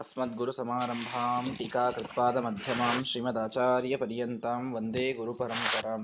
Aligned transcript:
अस्मद्गुरुसमारम्भां 0.00 1.44
टीकाकृत्पादमध्यमां 1.56 2.94
श्रीमदाचार्यपर्यन्तां 3.10 4.60
ವಂದೇ 4.72 5.04
ಗುರುಪರಂಪರಾಂ 5.12 6.02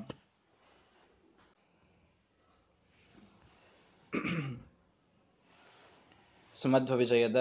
ಸುಮಧ್ವ 6.55 6.97
ವಿಜಯದ 6.97 7.41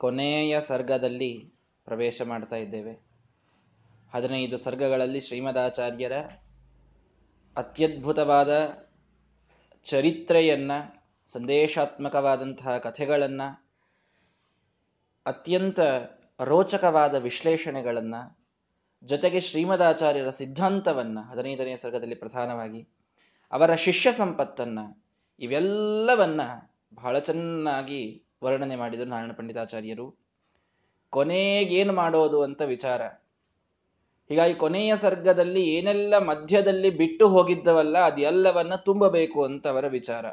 ಕೊನೆಯ 0.00 0.60
ಸರ್ಗದಲ್ಲಿ 0.60 1.32
ಪ್ರವೇಶ 1.86 2.22
ಮಾಡ್ತಾ 2.22 2.56
ಇದ್ದೇವೆ 2.56 2.94
ಹದಿನೈದು 4.12 4.56
ಸರ್ಗಗಳಲ್ಲಿ 4.56 5.20
ಶ್ರೀಮದಾಚಾರ್ಯರ 5.20 6.16
ಅತ್ಯದ್ಭುತವಾದ 7.56 8.52
ಚರಿತ್ರೆಯನ್ನ 9.86 10.72
ಸಂದೇಶಾತ್ಮಕವಾದಂತಹ 11.30 12.78
ಕಥೆಗಳನ್ನು 12.78 13.48
ಅತ್ಯಂತ 15.26 15.80
ರೋಚಕವಾದ 16.40 17.14
ವಿಶ್ಲೇಷಣೆಗಳನ್ನು, 17.14 18.38
ಜೊತೆಗೆ 19.04 19.40
ಶ್ರೀಮದಾಚಾರ್ಯರ 19.40 20.30
ಸಿದ್ಧಾಂತವನ್ನು 20.30 21.30
ಹದಿನೈದನೇ 21.30 21.76
ಸರ್ಗದಲ್ಲಿ 21.76 22.14
ಪ್ರಧಾನವಾಗಿ, 22.14 22.88
ಅವರ 23.52 23.74
ಶಿಷ್ಯ 23.74 24.12
ಸಂಪತ್ತನ್ನು, 24.12 25.04
ಇವೆಲ್ಲವನ್ನ 25.40 26.40
ಬಹಳ 26.94 27.18
ಚೆನ್ನಾಗಿ 27.18 28.24
ವರ್ಣನೆ 28.44 28.76
ಮಾಡಿದರು 28.76 29.04
ನಾರಾಯಣ 29.04 29.32
ಪಂಡಿತಾಚಾರ್ಯರು. 29.32 30.16
ಕೊನೆಗೇನು 31.10 31.92
ಮಾಡೋದು 31.92 32.42
ಅಂತ 32.42 32.62
ವಿಚಾರ. 32.62 33.02
ಹೀಗಾಗಿ 34.28 34.54
ಕೊನೆಯ 34.54 34.96
ಸರ್ಗದಲ್ಲಿ 34.96 35.62
ಏನೆಲ್ಲ 35.62 36.18
ಮಧ್ಯದಲ್ಲಿ 36.18 36.90
ಬಿಟ್ಟು 36.90 37.28
ಹೋಗಿದ್ದವಲ್ಲ 37.28 37.98
ಅದೆಲ್ಲವನ್ನ 37.98 38.74
ತುಂಬಬೇಕು 38.74 39.44
ಅಂತ 39.44 39.66
ಅವರ 39.66 39.86
ವಿಚಾರ. 39.86 40.26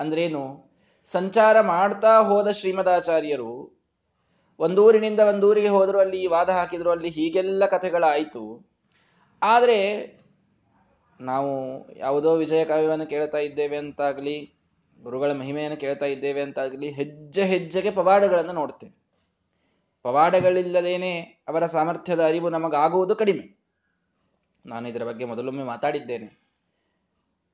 ಅಂದ್ರೇನು? 0.00 0.70
ಸಂಚಾರ 1.04 1.60
ಮಾಡ್ತಾ 1.60 2.22
ಹೋದ 2.22 2.48
ಶ್ರೀಮದಾಚಾರ್ಯರು 2.48 3.77
ಒಂದೂರಿನಿಂದ 4.58 5.20
ಒಂದೂರಿಗೆ 5.20 5.68
ಹೋದರೂ 5.68 5.98
ಅಲ್ಲಿ, 5.98 6.26
ವಾದ 6.26 6.48
ಹಾಕಿದ್ರು 6.48 6.90
ಅಲ್ಲಿ 6.90 7.08
ಹೀಗೆಲ್ಲ 7.08 7.66
ಕಥೆಗಳಾಯಿತು. 7.66 8.70
ಆದರೆ 9.42 10.18
ನಾವು 11.20 11.50
ಯಾವುದೋ 11.96 12.36
ವಿಜಯ 12.36 12.64
ಕಾವ್ಯವನ್ನು 12.64 13.06
ಕೇಳ್ತಾ 13.06 13.38
ಇದ್ದೇವೆ 13.38 13.76
ಅಂತಾಗಲಿ, 13.76 14.54
ಗುರುಗಳ 15.02 15.32
ಮಹಿಮೆಯನ್ನು 15.32 15.76
ಕೇಳ್ತಾ 15.76 16.06
ಇದ್ದೇವೆ 16.06 16.40
ಅಂತಾಗಲಿ, 16.40 16.90
ಹೆಜ್ಜೆ 16.90 17.44
ಹೆಜ್ಜೆಗೆ 17.44 17.90
ಪವಾಡಗಳನ್ನು 17.90 18.52
ನೋಡ್ತೇವೆ. 18.52 18.98
ಪವಾಡಗಳಿಲ್ಲದೇನೆ 20.02 21.20
ಅವರ 21.20 21.66
ಸಾಮರ್ಥ್ಯದ 21.66 22.24
ಅರಿವು 22.24 22.50
ನಮಗಾಗುವುದು 22.50 23.16
ಕಡಿಮೆ. 23.16 23.58
ನಾನು 24.66 24.88
ಇದರ 24.88 25.04
ಬಗ್ಗೆ 25.04 25.24
ಮೊದಲೊಮ್ಮೆ 25.24 25.64
ಮಾತಾಡಿದ್ದೇನೆ. 25.64 26.48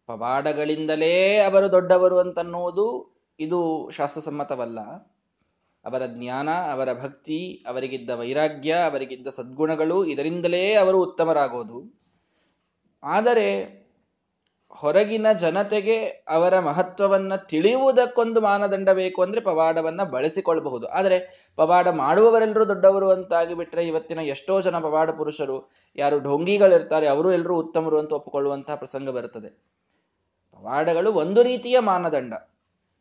ಪವಾಡಗಳಿಂದಲೇ 0.07 1.39
ಅವರು 1.39 1.73
ದೊಡ್ಡವರು 1.73 2.19
ಅಂತನ್ನುವುದು 2.19 3.17
ಇದು 3.41 3.91
ಶಾಸ್ತ್ರಸಮ್ಮತವಲ್ಲ. 3.91 4.79
ಅವರ 5.85 6.03
ಜ್ಞಾನ, 6.07 6.49
ಅವರ 6.73 6.93
ಭಕ್ತಿ, 6.93 7.65
ಅವರಿಗಿದ್ದ 7.69 8.11
ವೈರಾಗ್ಯ, 8.11 8.73
ಅವರಿಗಿದ್ದ 8.73 9.27
ಸದ್ಗುಣಗಳು 9.29 10.05
ಇದರಿಂದಲೇ 10.05 10.75
ಅವರು 10.75 11.03
ಉತ್ತಮರಾಗೋದು. 11.03 12.05
ಆದರೆ 13.03 13.85
ಹೊರಗಿನ 14.69 15.33
ಜನತೆಗೆ 15.33 16.05
ಅವರ 16.29 16.59
ಮಹತ್ವವನ್ನ 16.59 17.37
ತಿಳಿಯುವುದಕ್ಕೊಂದು 17.37 18.41
ಮಾನದಂಡ 18.41 18.91
ಬೇಕು 18.91 19.23
ಅಂದ್ರೆ 19.23 19.41
ಪವಾಡವನ್ನ 19.41 20.03
ಬಳಸಿಕೊಳ್ಳಬಹುದು. 20.03 20.87
ಆದರೆ 20.87 21.49
ಪವಾಡ 21.57 21.89
ಮಾಡುವವರೆಲ್ಲರೂ 21.89 22.69
ದೊಡ್ಡವರು 22.69 23.11
ಅಂತಾಗಿ 23.11 23.55
ಬಿಟ್ರೆ 23.55 23.87
ಇವತ್ತಿನ 23.87 24.19
ಎಷ್ಟೋ 24.19 24.61
ಜನ 24.61 24.79
ಪವಾಡ 24.79 25.11
ಪುರುಷರು, 25.11 25.71
ಯಾರು 25.97 26.21
ಢೋಂಗಿಗಳಿರ್ತಾರೆ, 26.21 27.07
ಅವರು 27.07 27.33
ಎಲ್ಲರೂ 27.33 27.57
ಉತ್ತಮರು 27.57 27.99
ಅಂತ 27.99 28.13
ಒಪ್ಪಿಕೊಳ್ಳುವಂತಹ 28.13 28.75
ಪ್ರಸಂಗ 28.75 29.11
ಬರುತ್ತದೆ. 29.11 29.49
ಪವಾಡಗಳು 30.53 31.13
ಒಂದು 31.13 31.43
ರೀತಿಯ 31.43 31.79
ಮಾನದಂಡ. 31.79 32.35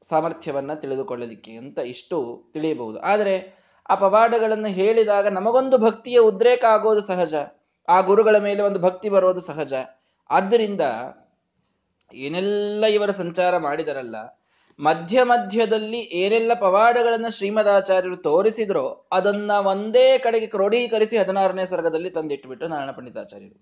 ಸಾಮರ್ಥ್ಯವನ್ನ 0.10 0.74
ತಿಳಿದುಕೊಳ್ಳಲಿಕ್ಕೆ 0.74 1.52
ಅಂತ 1.52 1.80
ಇಷ್ಟು 1.80 2.18
ತಿಳಿಯಬಹುದು. 2.54 3.00
ಆದರೆ 3.00 3.36
ಆ 3.90 3.96
ಪವಾಡಗಳನ್ನು 3.96 4.68
ಹೇಳಿದಾಗ 4.68 5.28
ನಮಗೊಂದು 5.28 5.78
ಭಕ್ತಿಯ 5.78 6.20
ಉದ್ರೇಕ 6.20 6.66
ಆಗೋದು 6.66 7.02
ಸಹಜ. 7.02 7.36
ಆ 7.88 8.02
ಗುರುಗಳ 8.02 8.38
ಮೇಲೆ 8.38 8.62
ಒಂದು 8.62 8.80
ಭಕ್ತಿ 8.80 9.10
ಬರೋದು 9.10 9.40
ಸಹಜ. 9.40 9.74
ಆದ್ದರಿಂದ 10.30 10.82
ಏನೆಲ್ಲ 12.14 12.86
ಇವರ 12.86 13.10
ಸಂಚಾರ 13.12 13.58
ಮಾಡಿದರಲ್ಲ, 13.58 14.16
ಮಧ್ಯ 14.80 15.24
ಮಧ್ಯದಲ್ಲಿ 15.24 15.98
ಏನೆಲ್ಲ 15.98 16.52
ಪವಾಡಗಳನ್ನು 16.60 17.32
ಶ್ರೀಮದಾಚಾರ್ಯರು 17.36 18.18
ತೋರಿಸಿದ್ರೋ 18.18 18.86
ಅದನ್ನ 19.12 19.52
ಒಂದೇ 19.52 20.18
ಕಡೆಗೆ 20.18 20.48
ಕ್ರೋಢೀಕರಿಸಿ 20.48 21.18
ಹದಿನಾರನೇ 21.18 21.66
ಸರ್ಗದಲ್ಲಿ 21.66 22.10
ತಂದಿಟ್ಟುಬಿಟ್ಟು 22.10 22.68
ನಾರಾಯಣ 22.68 22.92
ಪಂಡಿತಾಚಾರ್ಯರು. 22.92 23.58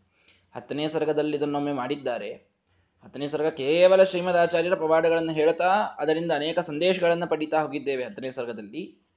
ಹತ್ತನೇ 0.55 0.87
ಸರ್ಗದಲ್ಲಿ 0.87 1.37
ಇದನ್ನೊಮ್ಮೆ 1.37 1.73
ಮಾಡಿದ್ದಾರೆ. 1.73 2.50
ಹತ್ತನೇ 3.03 3.27
ಸರ್ಗ 3.27 3.47
ಕೇವಲ 3.47 4.03
ಶ್ರೀಮದಾಚಾರ್ಯರ 4.03 4.75
ಪವಾಡಗಳನ್ನು 4.75 5.31
ಹೇಳ್ತಾ 5.31 5.69
ಅದರಿಂದ 5.99 6.31
ಅನೇಕ 6.31 6.59
ಸಂದೇಶಗಳನ್ನು 6.59 7.27
ಪಡಿತಾ 7.27 7.61
ಹೋಗಿದ್ದೇವೆ 7.61 8.03
ಹತ್ತನೇ 8.03 8.31
ಸರ್ಗದಲ್ಲಿ. 8.31 9.07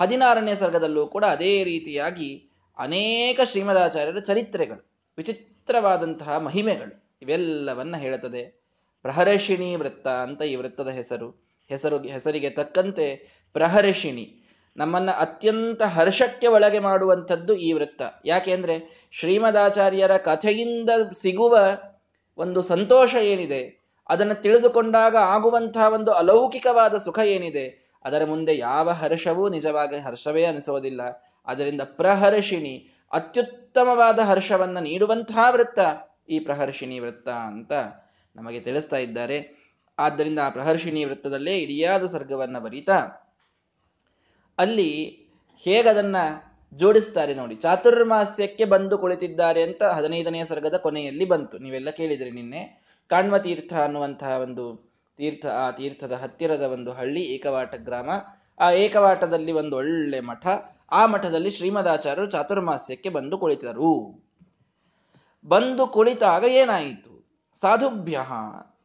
ಹದಿನಾರನೇ 0.00 0.54
ಸರ್ಗದಲ್ಲೂ 0.54 1.06
ಕೂಡ 1.06 1.24
ಅದೇ 1.24 1.64
ರೀತಿಯಾಗಿ 1.64 2.50
ಅನೇಕ 2.78 3.40
ಶ್ರೀಮದಾಚಾರ್ಯರ 3.44 4.18
ಚರಿತ್ರೆಗಳು, 4.18 4.90
ವಿಚಿತ್ರವಾದಂತಹ 5.16 6.36
ಮಹಿಮೆಗಳು, 6.36 7.18
ಇವೆಲ್ಲವನ್ನ 7.22 7.96
ಹೇಳುತ್ತದೆ. 7.96 8.60
ಪ್ರಹರ್ಷಿಣಿ 9.02 9.76
ವೃತ್ತ 9.76 10.08
ಅಂತ 10.08 10.42
ಈ 10.42 10.54
ವೃತ್ತದ 10.54 10.88
ಹೆಸರು. 10.88 11.30
ಹೆಸರು, 11.68 12.02
ಹೆಸರಿಗೆ 12.02 12.50
ತಕ್ಕಂತೆ 12.50 13.28
ಪ್ರಹರ್ಷಿಣಿ. 13.52 14.36
ನಮ್ಮನ್ನ 14.76 15.10
ಅತ್ಯಂತ 15.10 15.82
ಹರ್ಷಕ್ಕೆ 15.82 16.46
ಒಳಗೆ 16.46 16.78
ಮಾಡುವಂಥದ್ದು 16.78 17.54
ಈ 17.54 17.72
ವೃತ್ತ. 17.72 18.02
ಯಾಕೆ 18.24 18.52
ಅಂದ್ರೆ 18.52 19.08
ಶ್ರೀಮದಾಚಾರ್ಯರ 19.12 20.16
ಕಥೆಯಿಂದ 20.16 20.90
ಸಿಗುವ 21.12 21.58
ಒಂದು 22.40 22.62
ಸಂತೋಷ 22.62 23.14
ಏನಿದೆ, 23.14 23.60
ಅದನ್ನು 24.08 24.36
ತಿಳಿದುಕೊಂಡಾಗ 24.42 25.16
ಆಗುವಂತಹ 25.16 25.86
ಒಂದು 25.92 26.12
ಅಲೌಕಿಕವಾದ 26.12 26.96
ಸುಖ 26.96 27.18
ಏನಿದೆ, 27.18 27.66
ಅದರ 28.04 28.22
ಮುಂದೆ 28.24 28.52
ಯಾವ 28.58 28.90
ಹರ್ಷವೂ 28.90 29.48
ನಿಜವಾಗಿ 29.48 29.98
ಹರ್ಷವೇ 29.98 30.44
ಅನಿಸೋದಿಲ್ಲ 30.44 31.02
ಅದರಿಂದ 31.46 31.82
ಪ್ರಹರ್ಷಿಣಿ, 31.96 32.74
ಅತ್ಯುತ್ತಮವಾದ 33.12 34.18
ಹರ್ಷವನ್ನ 34.18 34.78
ನೀಡುವಂತಹ 34.78 35.46
ವೃತ್ತ 35.50 35.80
ಈ 36.28 36.38
ಪ್ರಹರ್ಷಿಣಿ 36.38 36.98
ವೃತ್ತ 36.98 37.28
ಅಂತ 37.28 37.72
ನಮಗೆ 38.36 38.60
ತಿಳಿಸ್ತಾ 38.60 38.96
ಇದ್ದಾರೆ. 38.96 39.38
ಆದ್ದರಿಂದ 39.98 40.38
ಆ 40.38 40.50
ಪ್ರಹರ್ಷಿಣಿ 40.50 41.00
ವೃತ್ತದಲ್ಲೇ 41.04 41.54
ಇಡಿಯಾದ 41.56 42.04
ಸರ್ಗವನ್ನ 42.06 42.58
ಬರೀತಾ, 42.58 42.98
ಅಲ್ಲಿ 44.58 44.90
ಹೇಗದನ್ನ 45.64 46.16
ಜೋಡಿಸ್ತಾರೆ 46.74 47.34
ನೋಡಿ. 47.34 47.54
ಚಾತುರ್ಮಾಸ್ಯಕ್ಕೆ 47.54 48.64
ಬಂದು 48.64 48.98
ಕುಳಿತಿದ್ದಾರೆ 48.98 49.62
ಅಂತ 49.62 49.82
ಹದಿನೈದನೆಯ 49.82 50.44
ಸರ್ಗದ 50.44 50.74
ಕೊನೆಯಲ್ಲಿ 50.74 51.24
ಬಂತು. 51.24 51.58
ನೀವೆಲ್ಲ 51.58 51.90
ಕೇಳಿದ್ರಿ 51.90 52.30
ನಿನ್ನೆ. 52.30 52.90
ಕಾಣ್ವ 53.08 53.38
ತೀರ್ಥ 53.38 53.72
ಅನ್ನುವಂತಹ 53.72 54.26
ಒಂದು 54.26 54.90
ತೀರ್ಥ, 55.16 55.46
ಆ 55.46 55.70
ತೀರ್ಥದ 55.70 56.12
ಹತ್ತಿರದ 56.12 56.62
ಒಂದು 56.62 56.92
ಹಳ್ಳಿ, 56.92 57.20
ಏಕವಾಟ 57.20 57.74
ಗ್ರಾಮ. 57.74 58.10
ಆ 58.60 58.70
ಏಕವಾಟದಲ್ಲಿ 58.70 59.52
ಒಂದು 59.52 59.76
ಒಳ್ಳೆ 59.76 60.20
ಮಠ. 60.20 60.46
ಆ 60.92 61.06
ಮಠದಲ್ಲಿ 61.06 61.50
ಶ್ರೀಮದಾಚಾರ್ಯರು 61.50 62.30
ಚಾತುರ್ಮಾಸ್ಯಕ್ಕೆ 62.30 63.08
ಬಂದು 63.08 63.38
ಕುಳಿತರು. 63.38 64.22
ಬಂದು 65.46 65.86
ಕುಳಿತಾಗ 65.86 66.44
ಏನಾಯಿತು? 66.44 67.10
ಸಾಧುಭ್ಯ 67.60 68.20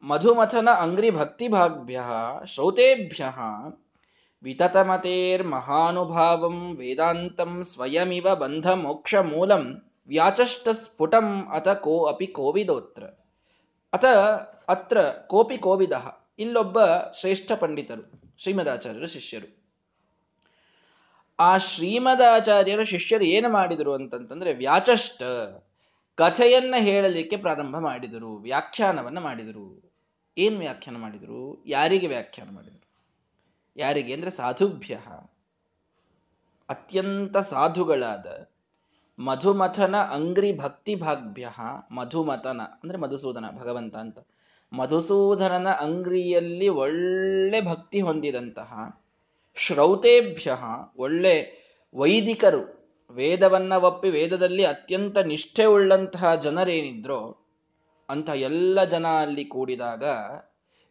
ಮಧುಮಥನ 0.02 0.68
ಅಂಗ್ರಿ 0.70 1.10
ಭಕ್ತಿಭಾಗ್ಭ್ಯ 1.10 2.00
ಶ್ರೌತೇಭ್ಯ 2.44 3.24
ವಿತತಮತೇರ್ಮಹಾನುಭಾವಂ 4.42 6.76
ವೇದಾಂತಂ 6.76 7.64
ಸ್ವಯಮಿವ 7.64 8.34
ಬಂಧ 8.34 8.70
ಮೋಕ್ಷ 8.70 9.14
ಮೂಲಂ 9.14 9.82
ವ್ಯಾಚಷ್ಟ 10.08 10.68
ಸ್ಫುಟಂ 10.68 11.50
ಅಥ 11.54 11.68
ಕೋ 11.68 12.04
ಅಪಿ 12.04 12.26
ಕೋವಿದೋತ್ರ 12.26 13.04
ಅತ 13.92 14.04
ಅತ್ರ 14.68 14.98
ಕೋಪಿ 15.26 15.58
ಕೋವಿದ 15.58 15.92
ಇಲ್ಲೊಬ್ಬ 16.38 16.78
ಶ್ರೇಷ್ಠ 17.14 17.52
ಪಂಡಿತರು 17.52 18.20
ಶ್ರೀಮದಾಚಾರ್ಯರ 18.38 19.04
ಶಿಷ್ಯರು। 19.04 19.66
ಆ 21.38 21.56
ಶ್ರೀಮದಾಚಾರ್ಯರ 21.56 22.82
ಶಿಷ್ಯರು 22.82 23.24
ಏನು 23.24 23.48
ಮಾಡಿದರು 23.48 23.92
ಅಂತಂತಂದ್ರೆ 23.92 24.54
ವ್ಯಾಚಷ್ಟ, 24.54 25.22
ಕಥೆಯನ್ನ 26.14 26.74
ಹೇಳಲಿಕ್ಕೆ 26.78 27.36
ಪ್ರಾರಂಭ 27.36 27.78
ಮಾಡಿದರು, 27.78 28.36
ವ್ಯಾಖ್ಯಾನವನ್ನ 28.36 29.18
ಮಾಡಿದರು। 29.18 29.92
ಏನ್ 30.38 30.58
ವ್ಯಾಖ್ಯಾನ 30.58 30.96
ಮಾಡಿದರು? 30.96 31.62
ಯಾರಿಗೆ 31.66 32.06
ವ್ಯಾಖ್ಯಾನ 32.06 32.54
ಮಾಡಿದರು? 32.54 32.85
ಯಾರಿಗೆ? 33.76 34.14
ಅಂದ್ರೆ 34.14 34.30
ಸಾಧುಭ್ಯ. 34.30 34.98
ಅತ್ಯಂತ 36.68 37.38
ಸಾಧುಗಳಾದ 37.38 38.48
ಮಧುಮಥನ 39.18 39.96
ಅಂಗ್ರಿ 39.96 40.58
ಭಕ್ತಿ 40.58 40.94
ಭಾಗ್ಭ್ಯ. 40.94 41.48
ಮಧುಮಥನ, 41.90 42.60
ಅಂದ್ರೆ 42.82 42.98
ಮಧುಸೂದನ, 42.98 43.44
ಭಗವಂತ 43.58 43.96
ಅಂತ. 43.96 44.18
ಮಧುಸೂದನನ 44.72 45.68
ಅಂಗ್ರಿಯಲ್ಲಿ 45.68 46.68
ಒಳ್ಳೆ 46.68 47.60
ಭಕ್ತಿ 47.60 48.00
ಹೊಂದಿದಂತಹ 48.00 49.00
ಶ್ರೌತೇಭ್ಯ, 49.56 50.56
ಒಳ್ಳೆ 50.96 51.66
ವೈದಿಕರು. 51.94 52.76
ವೇದವನ್ನ 53.10 53.72
ಒಪ್ಪಿ 53.72 54.10
ವೇದದಲ್ಲಿ 54.10 54.64
ಅತ್ಯಂತ 54.64 55.18
ನಿಷ್ಠೆ 55.18 55.64
ಉಳ್ಳಂತಹ 55.64 56.34
ಜನರೇನಿದ್ರೋ 56.34 57.36
ಅಂತ 58.08 58.28
ಎಲ್ಲ 58.28 58.84
ಜನ 58.84 59.06
ಅಲ್ಲಿ 59.06 59.44
ಕೂಡಿದಾಗ 59.44 60.04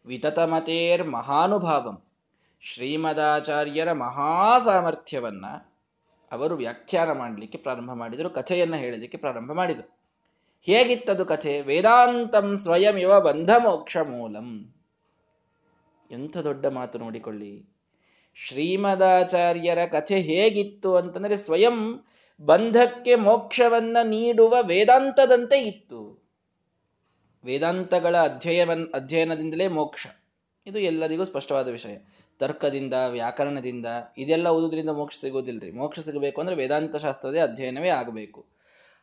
ವಿತತಮತೇರ್ 0.06 1.08
ಮಹಾನುಭಾವಂ. 1.08 2.05
ಶ್ರೀಮದಾಚಾರ್ಯರ 2.60 3.92
ಮಹಾ 3.92 4.58
ಸಾಮರ್ಥ್ಯವನ್ನ 4.58 5.46
ಅವರು 6.32 6.54
ವ್ಯಾಖ್ಯಾನ 6.54 7.12
ಮಾಡಲಿಕ್ಕೆ 7.12 7.58
ಪ್ರಾರಂಭ 7.58 7.92
ಮಾಡಿದರು, 7.92 8.30
ಕಥೆಯನ್ನ 8.30 8.76
ಹೇಳಲಿಕ್ಕೆ 8.76 9.18
ಪ್ರಾರಂಭ 9.18 9.52
ಮಾಡಿದರು. 9.52 9.96
ಹೇಗಿತ್ತದು 10.62 11.26
ಕಥೆ? 11.26 11.60
ವೇದಾಂತಂ 11.60 12.56
ಸ್ವಯಂ 12.56 12.96
ಇವ 12.96 13.20
ಬಂಧ 13.20 13.50
ಮೋಕ್ಷ 13.50 13.96
ಮೂಲಂ. 13.96 14.74
ಎಂಥ 16.10 16.36
ದೊಡ್ಡ 16.36 16.66
ಮಾತು 16.66 16.98
ನೋಡಿಕೊಳ್ಳಿ. 16.98 17.76
ಶ್ರೀಮದಾಚಾರ್ಯರ 18.34 19.78
ಕಥೆ 19.92 20.20
ಹೇಗಿತ್ತು 20.20 20.96
ಅಂತಂದ್ರೆ 20.96 21.36
ಸ್ವಯಂ 21.36 22.06
ಬಂಧಕ್ಕೆ 22.40 23.14
ಮೋಕ್ಷವನ್ನ 23.14 23.96
ನೀಡುವ 24.04 24.56
ವೇದಾಂತದಂತೆ 24.62 25.58
ಇತ್ತು. 25.58 26.28
ವೇದಾಂತಗಳ 27.44 28.16
ಅಧ್ಯಯವನ್ 28.16 28.92
ಅಧ್ಯಯನದಿಂದಲೇ 28.94 29.68
ಮೋಕ್ಷ. 29.68 30.06
ಇದು 30.66 30.78
ಎಲ್ಲರಿಗೂ 30.78 31.24
ಸ್ಪಷ್ಟವಾದ 31.24 31.68
ವಿಷಯ. 31.68 31.96
ತರ್ಕದಿಂದ, 32.38 32.94
ವ್ಯಾಕರಣದಿಂದ 33.08 33.86
ಇದೆಲ್ಲ 34.18 34.48
ಓದುವುದರಿಂದ 34.48 34.90
ಮೋಕ್ಷ 34.90 35.20
ಸಿಗೋದಿಲ್ಲರಿ 35.20 35.70
ಮೋಕ್ಷ 35.70 36.00
ಸಿಗಬೇಕು 36.00 36.40
ಅಂದ್ರೆ 36.40 36.56
ವೇದಾಂತ 36.56 36.96
ಶಾಸ್ತ್ರದ 36.96 37.36
ಅಧ್ಯಯನವೇ 37.42 37.88
ಆಗಬೇಕು. 37.88 38.44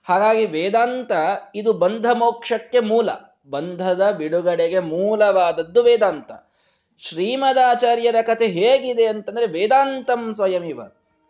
ಹಾಗಾಗಿ 0.04 0.46
ವೇದಾಂತ 0.46 1.12
ಇದು 1.56 1.74
ಬಂಧ 1.74 2.06
ಮೋಕ್ಷಕ್ಕೆ 2.14 2.80
ಮೂಲ. 2.80 3.10
ಬಂಧದ 3.50 4.12
ಬಿಡುಗಡೆಗೆ 4.12 4.80
ಮೂಲವಾದದ್ದು 4.80 5.84
ವೇದಾಂತ. 5.84 6.32
ಶ್ರೀಮದಾಚಾರ್ಯರ 6.98 8.16
ಕಥೆ 8.22 8.48
ಹೇಗಿದೆ 8.48 9.06
ಅಂತಂದ್ರೆ 9.06 9.48
ವೇದಾಂತಂ 9.48 10.34
ಸ್ವಯಂ 10.34 10.64
ಇವ. 10.64 10.82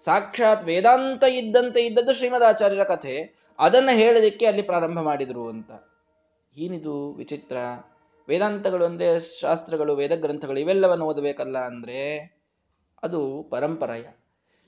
ಸಾಕ್ಷಾತ್ 0.04 0.66
ವೇದಾಂತ 0.66 1.24
ಇದ್ದಂತೆ 1.24 1.86
ಇದ್ದದ್ದು 1.86 2.14
ಶ್ರೀಮದಾಚಾರ್ಯರ 2.14 2.84
ಕಥೆ. 2.84 3.44
ಅದನ್ನ 3.60 3.90
ಹೇಳೋದಕ್ಕೆ 3.94 4.46
ಅಲ್ಲಿ 4.46 4.62
ಪ್ರಾರಂಭ 4.62 5.00
ಮಾಡಿದ್ರು 5.00 5.50
ಅಂತ. 5.50 5.72
ಏನಿದು 6.58 7.12
ವಿಚಿತ್ರ? 7.12 7.58
ವೇದಾಂತಗಳು 8.30 8.86
ಅಂದ್ರೆ 8.86 9.40
ಶಾಸ್ತ್ರಗಳು 9.40 9.96
ವೇದ 9.96 10.16
ಗ್ರಂಥಗಳು 10.16 10.60
ಇವೆಲ್ಲವನ್ನು 10.60 11.06
ಓದಬೇಕಲ್ಲ 11.06 11.58
ಅಂದ್ರೆ 11.58 12.00
ಅದು 13.04 13.48
ಪರಂಪರೆಯ. 13.50 14.04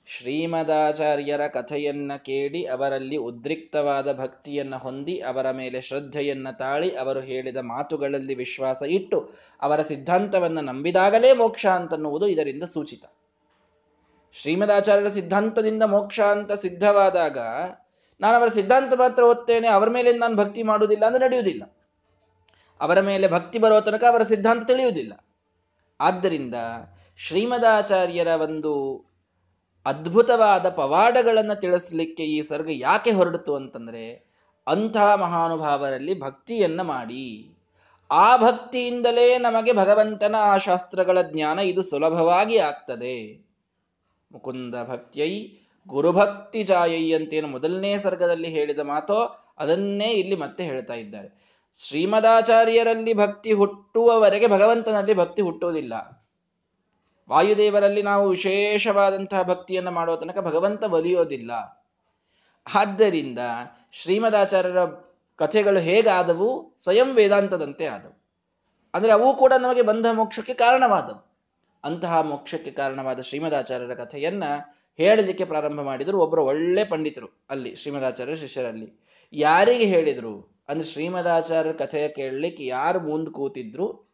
ಶ್ರೀಮದಾಚಾರ್ಯರ 0.06 1.46
ಕಥೆಯನ್ನ 1.46 2.12
ಕೇಳಿ 2.16 2.64
ಅವರಲ್ಲಿ 2.64 3.16
ಉದ್ರಿಕ್ತವಾದ 3.16 4.18
ಭಕ್ತಿಯನ್ನ 4.18 4.74
ಹೊಂದಿ 4.76 5.20
ಅವರ 5.20 5.50
ಮೇಲೆ 5.50 5.80
ಶ್ರದ್ಧೆಯನ್ನ 5.80 6.50
ತಾಳಿ 6.50 6.96
ಅವರು 6.96 7.20
ಹೇಳಿದ 7.20 7.56
ಮಾತುಗಳಲ್ಲಿ 7.56 8.34
ವಿಶ್ವಾಸ 8.34 8.82
ಇಟ್ಟು 8.82 9.30
ಅವರ 9.60 9.82
ಸಿದ್ಧಾಂತವನ್ನ 9.82 10.60
ನಂಬಿದಾಗಲೇ 10.60 11.32
ಮೋಕ್ಷ 11.32 11.66
ಅಂತನ್ನುವುದು 11.66 12.26
ಇದರಿಂದ 12.26 12.62
ಸೂಚಿತ. 12.62 13.04
ಶ್ರೀಮದಾಚಾರ್ಯರ 14.32 15.08
ಸಿದ್ಧಾಂತದಿಂದ 15.08 15.82
ಮೋಕ್ಷ 15.82 16.20
ಅಂತ 16.20 16.52
ಸಿದ್ಧವಾದಾಗ 16.52 17.38
ನಾನು 18.20 18.36
ಅವರ 18.36 18.48
ಸಿದ್ಧಾಂತ 18.48 18.94
ಮಾತ್ರ 18.94 19.22
ಓದ್ತೇನೆ, 19.22 19.68
ಅವರ 19.68 19.90
ಮೇಲೆ 19.90 20.12
ನಾನು 20.12 20.36
ಭಕ್ತಿ 20.36 20.62
ಮಾಡುವುದಿಲ್ಲ 20.62 21.06
ಅಂದ್ರೆ 21.06 21.24
ನಡೆಯುವುದಿಲ್ಲ. 21.24 21.75
ಅವರ 22.80 23.00
ಮೇಲೆ 23.00 23.28
ಭಕ್ತಿ 23.28 23.58
ಬರೋ 23.58 23.80
ತನಕ 23.80 24.04
ಅವರ 24.04 24.22
ಸಿದ್ಧಾಂತ 24.22 24.66
ತಿಳಿಯುವುದಿಲ್ಲ. 24.66 25.24
ಆದ್ದರಿಂದ 26.00 26.54
ಶ್ರೀಮದಾಚಾರ್ಯರ 27.16 28.26
ಒಂದು 28.26 29.04
ಅದ್ಭುತವಾದ 29.86 30.68
ಪವಾಡಗಳನ್ನು 30.68 31.60
ತಿಳಿಸ್ಲಿಕ್ಕೆ 31.60 32.22
ಈ 32.22 32.42
ಸರ್ಗ 32.42 32.68
ಯಾಕೆ 32.70 33.10
ಹೊರಡಿತು 33.10 33.54
ಅಂತಂದ್ರೆ 33.54 34.26
ಅಂತಹ 34.66 35.14
ಮಹಾನುಭಾವರಲ್ಲಿ 35.14 36.20
ಭಕ್ತಿಯನ್ನ 36.20 36.80
ಮಾಡಿ. 36.80 37.50
ಆ 38.10 38.36
ಭಕ್ತಿಯಿಂದಲೇ 38.36 39.38
ನಮಗೆ 39.38 39.72
ಭಗವಂತನ 39.72 40.34
ಆ 40.38 40.56
ಶಾಸ್ತ್ರಗಳ 40.56 41.22
ಜ್ಞಾನ 41.22 41.58
ಇದು 41.58 41.82
ಸುಲಭವಾಗಿ 41.82 42.58
ಆಗ್ತದೆ. 42.58 43.46
ಮುಕುಂದ 44.32 44.74
ಭಕ್ತಿಯೈ 44.88 45.48
ಗುರುಭಕ್ತಿ 45.88 46.62
ಜಾಯೈ 46.62 47.12
ಅಂತೇನು 47.12 47.48
ಮೊದಲನೇ 47.48 47.98
ಸರ್ಗದಲ್ಲಿ 47.98 48.48
ಹೇಳಿದ 48.48 48.78
ಮಾತೋ 48.78 49.36
ಅದನ್ನೇ 49.58 50.12
ಇಲ್ಲಿ 50.12 50.36
ಮತ್ತೆ 50.36 50.64
ಹೇಳ್ತಾ 50.64 50.94
ಇದ್ದಾರೆ. 50.94 51.45
ಶ್ರೀಮದಾಚಾರ್ಯರಲ್ಲಿ 51.76 53.14
ಭಕ್ತಿ 53.14 53.52
ಹುಟ್ಟುವವರೆಗೆ 53.52 54.46
ಭಗವಂತನಲ್ಲಿ 54.46 55.14
ಭಕ್ತಿ 55.14 55.42
ಹುಟ್ಟುವುದಿಲ್ಲ. 55.42 56.26
ವಾಯುದೇವರಲ್ಲಿ 57.28 58.02
ನಾವು 58.02 58.28
ವಿಶೇಷವಾದಂತಹ 58.28 59.42
ಭಕ್ತಿಯನ್ನು 59.42 59.90
ಮಾಡುವ 59.90 60.16
ತನಕ 60.16 60.38
ಭಗವಂತ 60.38 60.84
ಒಲಿಯೋದಿಲ್ಲ. 60.84 61.50
ಆದ್ದರಿಂದ 62.74 63.38
ಶ್ರೀಮದಾಚಾರ್ಯರ 63.92 64.84
ಕಥೆಗಳು 65.36 65.78
ಹೇಗಾದವು? 65.78 66.74
ಸ್ವಯಂ 66.82 67.14
ವೇದಾಂತದಂತೆ 67.14 67.86
ಆದವು. 67.86 68.22
ಅಂದ್ರೆ 68.94 69.12
ಅವು 69.12 69.36
ಕೂಡ 69.36 69.52
ನಮಗೆ 69.60 69.82
ಬಂಧ 69.82 70.06
ಮೋಕ್ಷಕ್ಕೆ 70.12 70.54
ಕಾರಣವಾದವು. 70.54 71.38
ಅಂತಹ 71.84 72.20
ಮೋಕ್ಷಕ್ಕೆ 72.20 72.70
ಕಾರಣವಾದ 72.70 73.20
ಶ್ರೀಮದಾಚಾರ್ಯರ 73.20 73.94
ಕಥೆಯನ್ನ 73.94 74.44
ಹೇಳಲಿಕ್ಕೆ 74.96 75.44
ಪ್ರಾರಂಭ 75.44 75.80
ಮಾಡಿದರು 75.80 76.18
ಒಬ್ಬರು 76.18 76.44
ಒಳ್ಳೆ 76.44 76.84
ಪಂಡಿತರು 76.84 77.28
ಅಲ್ಲಿ 77.50 77.74
ಶ್ರೀಮದಾಚಾರ್ಯ 77.74 78.36
ಶಿಷ್ಯರಲ್ಲಿ. 78.36 79.00
ಯಾರಿಗೆ 79.32 79.84
ಹೇಳಿದ್ರು? 79.84 80.55
ಅಂದ್ರೆ 80.68 80.88
ಶ್ರೀಮದಾಚಾರ್ಯರ 80.88 81.74
ಕಥೆಯ 81.74 82.08
ಕೇಳಲಿಕ್ಕೆ 82.08 82.66
ಯಾರು 82.66 83.00
ಮುಂದೆ 83.00 83.30
ಕೂತಿದ್ರು, 83.30 84.06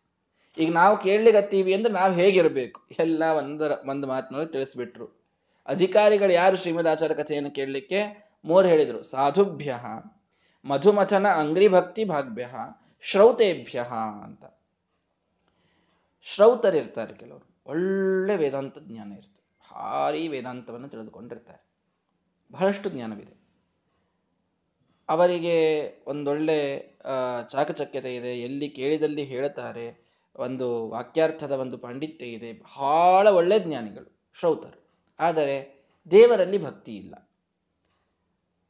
ಈಗ 0.58 0.72
ನಾವು 0.72 0.96
ಕೇಳಲಿಗತ್ತೀವಿ 0.96 1.75
ಅಂದ್ರೆ 1.75 1.94
ನಾವು 1.94 2.14
ಹೇಗಿರ್ಬೇಕು? 2.14 2.81
ಎಲ್ಲ 2.99 3.25
ಒಂದರ, 3.25 3.72
ಒಂದು 3.88 4.06
ಮಾತಿನೊಳಗೆ 4.06 4.52
ತಿಳಿಸ್ಬಿಟ್ರು. 4.52 5.22
ಅಧಿಕಾರಿಗಳು 5.66 6.32
ಯಾರು 6.32 6.56
ಶ್ರೀಮದಾಚಾರ್ಯ 6.56 7.14
ಕಥೆಯನ್ನು 7.14 7.50
ಕೇಳಲಿಕ್ಕೆ? 7.50 8.31
ಮೋರ್ 8.44 8.66
ಹೇಳಿದ್ರು, 8.66 9.02
ಸಾಧುಭ್ಯ, 9.02 9.78
ಮಧುಮಥನ 10.64 11.28
ಅಂಗ್ರಿ 11.28 11.69
ಭಕ್ತಿ 11.69 12.04
ಭಾಗ್ಯ 12.04 12.49
ಶ್ರೌತೇಭ್ಯ 13.00 13.84
ಅಂತ. 14.25 14.44
ಶ್ರೌತರಿರ್ತಾರೆ 16.22 17.14
ಕೆಲವರು, 17.14 17.62
ಒಳ್ಳೆ 17.66 18.37
ವೇದಾಂತ 18.37 18.78
ಜ್ಞಾನ 18.78 19.12
ಇರ್ತದೆ. 19.12 19.43
ಭಾರಿ 19.70 20.28
ವೇದಾಂತವನ್ನು 20.28 20.88
ತಿಳಿದುಕೊಂಡಿರ್ತಾರೆ. 20.88 21.66
ಬಹಳಷ್ಟು 22.52 22.90
ಜ್ಞಾನವಿದೆ. 22.90 23.42
ಅವರಿಗೆ 25.12 25.56
ಒಂದೊಳ್ಳೆ 26.06 26.59
ಚಾಕಚಕ್ಯತೆ 27.50 28.11
ಇದೆ. 28.17 28.32
ಎಲ್ಲಿ 28.41 28.69
ಕೇಳಿದಲ್ಲಿ 28.69 29.25
ಹೇಳುತ್ತಾರೆ, 29.25 29.87
ಒಂದು 30.37 30.88
ವಾಕ್ಯಾರ್ಥದ 30.88 31.53
ಒಂದು 31.53 31.79
ಪಾಂಡಿತ್ಯ 31.79 32.26
ಇದೆ. 32.26 32.50
ಬಹಳ 32.53 33.26
ಒಳ್ಳೆ 33.29 33.59
ಜ್ಞಾನಿಗಳು, 33.59 34.11
ಶ್ರೌತರು. 34.38 34.79
ಆದರೆ 35.20 35.56
ದೇವರಲ್ಲಿ 36.11 36.59
ಭಕ್ತಿ 36.64 36.93
ಇಲ್ಲ. 36.97 37.14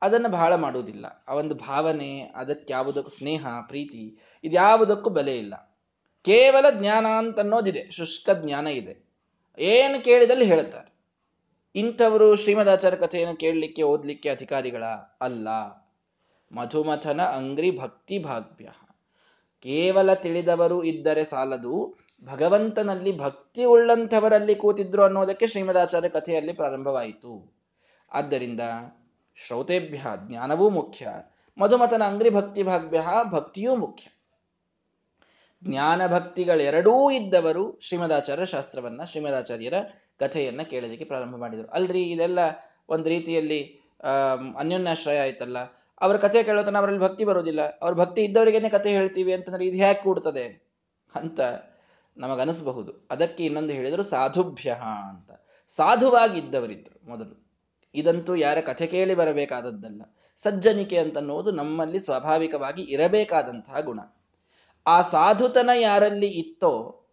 ಅದನ್ನು 0.02 0.28
ಬಹಳ 0.28 0.52
ಮಾಡುವುದಿಲ್ಲ. 0.54 1.06
ಆ 1.28 1.34
ಒಂದು 1.34 1.54
ಭಾವನೆ 1.54 2.10
ಅದಕ್ಕೆ 2.34 2.72
ಯಾವುದಕ್ಕೂ 2.72 3.10
ಸ್ನೇಹ, 3.10 3.46
ಪ್ರೀತಿ, 3.68 4.02
ಇದ್ಯಾವುದಕ್ಕೂ 4.44 5.10
ಬೆಲೆ 5.10 5.34
ಇಲ್ಲ. 5.38 5.54
ಕೇವಲ 6.24 6.66
ಜ್ಞಾನ 6.80 7.06
ಅಂತ 7.06 7.38
ಅನ್ನೋದಿದೆ 7.40 7.90
ಶುಷ್ಕ 7.90 8.30
ಜ್ಞಾನ 8.42 8.66
ಇದೆ. 8.66 8.94
ಏನು 9.58 10.04
ಕೇಳಿದಲ್ಲಿ 10.04 10.44
ಹೇಳುತ್ತಾರೆ. 10.44 10.90
ಇಂಥವರು 11.74 12.36
ಶ್ರೀಮದಾಚಾರ್ಯ 12.36 12.96
ಕಥೆಯನ್ನು 12.96 13.36
ಕೇಳಲಿಕ್ಕೆ, 13.36 13.82
ಓದಲಿಕ್ಕೆ 13.82 14.28
ಅಧಿಕಾರಿಗಳ 14.28 14.84
ಅಲ್ಲ. 15.20 15.48
ಮಧುಮಥನ 16.52 17.20
ಅಂಗ್ರಿ 17.22 17.78
ಭಕ್ತಿ 17.78 18.18
ಭಾಗ್ಯ. 18.18 18.68
ಕೇವಲ 19.62 20.14
ತಿಳಿದವರು 20.14 20.82
ಇದ್ದರೆ 20.82 21.24
ಸಾಲದು. 21.24 21.94
ಭಗವಂತನಲ್ಲಿ 22.24 23.18
ಭಕ್ತಿ 23.18 23.64
ಉಳ್ಳಂಥವರಲ್ಲಿ 23.64 24.54
ಕೂತಿದ್ರು 24.54 25.02
ಅನ್ನೋದಕ್ಕೆ 25.02 25.46
ಶ್ರೀಮದಾಚಾರ್ಯ 25.46 26.08
ಕಥೆಯಲ್ಲಿ 26.08 26.52
ಪ್ರಾರಂಭವಾಯಿತು. 26.52 27.52
ಆದ್ದರಿಂದ 28.12 28.60
ಶ್ರೌತೆಭ್ಯ 29.36 30.06
ಜ್ಞಾನವೂ 30.28 30.70
ಮುಖ್ಯ. 30.70 31.08
ಮಧುಮತನ 31.58 32.02
ಅಂಗ್ರಿ 32.02 32.30
ಭಕ್ತಿ 32.30 32.62
ಭಾಗ್ಯ 32.62 33.00
ಭಕ್ತಿಯೂ 33.30 33.76
ಮುಖ್ಯ. 33.76 34.08
ಜ್ಞಾನ 35.64 36.06
ಭಕ್ತಿಗಳೆರಡೂ 36.06 37.10
ಇದ್ದವರು 37.10 37.80
ಶ್ರೀಮದಾಚಾರ್ಯ 37.80 38.46
ಶಾಸ್ತ್ರವನ್ನ 38.46 39.04
ಶ್ರೀಮದಾಚಾರ್ಯರ 39.04 39.74
ಕಥೆಯನ್ನ 40.18 40.62
ಕೇಳಲಿಕ್ಕೆ 40.62 41.04
ಪ್ರಾರಂಭ 41.04 41.36
ಮಾಡಿದರು. 41.36 41.68
ಅಲ್ರಿ, 41.68 42.02
ಇದೆಲ್ಲ 42.02 42.38
ಒಂದು 42.88 43.08
ರೀತಿಯಲ್ಲಿ 43.08 43.60
ಅನ್ಯೋನ್ಯಾಶ್ರಯ 44.58 45.18
ಆಯ್ತಲ್ಲ 45.18 45.81
ಅವ್ರ 46.02 46.16
ಕಥೆ 46.16 46.42
ಕೇಳೋತನ 46.42 46.78
ಅವರಲ್ಲಿ 46.78 47.00
ಭಕ್ತಿ 47.00 47.24
ಬರೋದಿಲ್ಲ 47.24 47.78
ಅವ್ರ 47.78 47.94
ಭಕ್ತಿ 47.94 48.24
ಇದ್ದವರಿಗೇನೆ 48.24 48.68
ಕಥೆ 48.68 48.90
ಹೇಳ್ತೀವಿ 48.90 49.32
ಅಂತಂದ್ರೆ 49.32 49.66
ಇದು 49.66 49.76
ಹ್ಯಾಕ್ 49.76 50.02
ಕೂಡ್ತದೆ 50.02 50.72
ಅಂತ 51.14 51.40
ನಮಗನಿಸಬಹುದು 52.16 53.08
ಅದಕ್ಕೆ 53.10 53.44
ಇನ್ನೊಂದು 53.44 53.72
ಹೇಳಿದರು 53.72 54.02
ಸಾಧುಭ್ಯ 54.02 54.76
ಅಂತ. 55.08 55.30
ಸಾಧುವಾಗಿದ್ದವರಿದ್ರು 55.68 57.10
ಮೊದಲು. 57.10 57.52
ಇದಂತೂ 57.94 58.34
ಯಾರ 58.34 58.60
ಕಥೆ 58.60 58.86
ಕೇಳಿ 58.86 59.14
ಬರಬೇಕಾದದ್ದಲ್ಲ. 59.14 60.02
ಸಜ್ಜನಿಕೆ 60.36 60.98
ಅಂತನ್ನುವುದು 60.98 61.50
ನಮ್ಮಲ್ಲಿ 61.50 62.00
ಸ್ವಾಭಾವಿಕವಾಗಿ 62.00 62.82
ಇರಬೇಕಾದಂತಹ 62.82 63.80
ಗುಣ. 63.80 64.00
ಆ 64.86 65.02
ಸಾಧುತನ 65.02 65.70
ಯಾರಲ್ಲಿ 65.74 66.26
ಇತ್ತೋ 66.26 67.04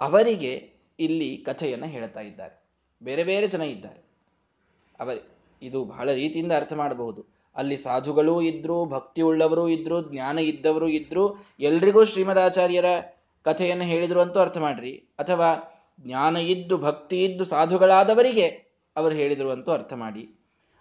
ಅವರಿಗೆ 0.00 0.74
ಇಲ್ಲಿ 0.98 1.36
ಕಥೆಯನ್ನು 1.36 1.86
ಹೇಳ್ತಾ 1.86 2.20
ಇದ್ದಾರೆ. 2.20 2.64
ಬೇರೆ 3.02 3.24
ಬೇರೆ 3.24 3.46
ಜನ 3.46 3.62
ಇದ್ದಾರೆ. 3.62 4.04
ಅವರಿ, 5.00 5.38
ಇದು 5.62 5.84
ಬಹಳ 5.84 6.12
ರೀತಿಯಿಂದ 6.12 6.52
ಅರ್ಥ 6.52 6.72
ಮಾಡಬಹುದು. 6.72 7.31
ಅಲ್ಲಿ 7.56 7.76
ಸಾಧುಗಳೂ 7.76 8.42
ಇದ್ರು 8.42 8.84
ಭಕ್ತಿ 8.84 9.22
ಉಳ್ಳವರು 9.22 9.68
ಇದ್ರು, 9.68 10.12
ಜ್ಞಾನ 10.12 10.38
ಇದ್ದವರು 10.38 10.88
ಇದ್ರು, 10.88 11.36
ಎಲ್ರಿಗೂ 11.60 12.04
ಶ್ರೀಮದಾಚಾರ್ಯರ 12.04 12.84
ಕಥೆಯನ್ನು 13.44 13.84
ಹೇಳಿದ್ರು 13.84 14.20
ಅಂತೂ 14.20 14.40
ಅರ್ಥ 14.40 14.58
ಮಾಡ್ರಿ. 14.58 14.92
ಅಥವಾ 15.18 15.78
ಜ್ಞಾನ 16.00 16.36
ಇದ್ದು, 16.36 16.78
ಭಕ್ತಿ 16.78 17.24
ಇದ್ದು 17.24 17.44
ಸಾಧುಗಳಾದವರಿಗೆ 17.44 18.46
ಅವರು 18.96 19.14
ಹೇಳಿದ್ರು 19.14 19.50
ಅಂತೂ 19.50 19.72
ಅರ್ಥ 19.72 19.92
ಮಾಡಿ. 19.92 20.38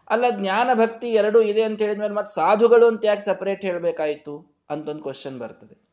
ಅಲ್ಲ, 0.10 0.26
ಜ್ಞಾನ, 0.30 0.70
ಭಕ್ತಿ 0.74 1.10
ಎರಡೂ 1.10 1.42
ಇದೆ 1.42 1.64
ಅಂತ 1.64 1.82
ಹೇಳಿದ್ಮೇಲೆ 1.82 2.14
ಮತ್ತೆ 2.14 2.36
ಸಾಧುಗಳು 2.36 2.88
ಅಂತ 2.88 3.06
ಯಾಕೆ 3.06 3.22
ಸಪರೇಟ್ 3.22 3.66
ಹೇಳಬೇಕಾಯಿತು 3.66 4.56
ಅಂತ 4.70 4.90
ಒಂದು 4.90 5.04
ಕ್ವಶನ್ 5.04 5.40
ಬರ್ತದೆ. 5.40 5.92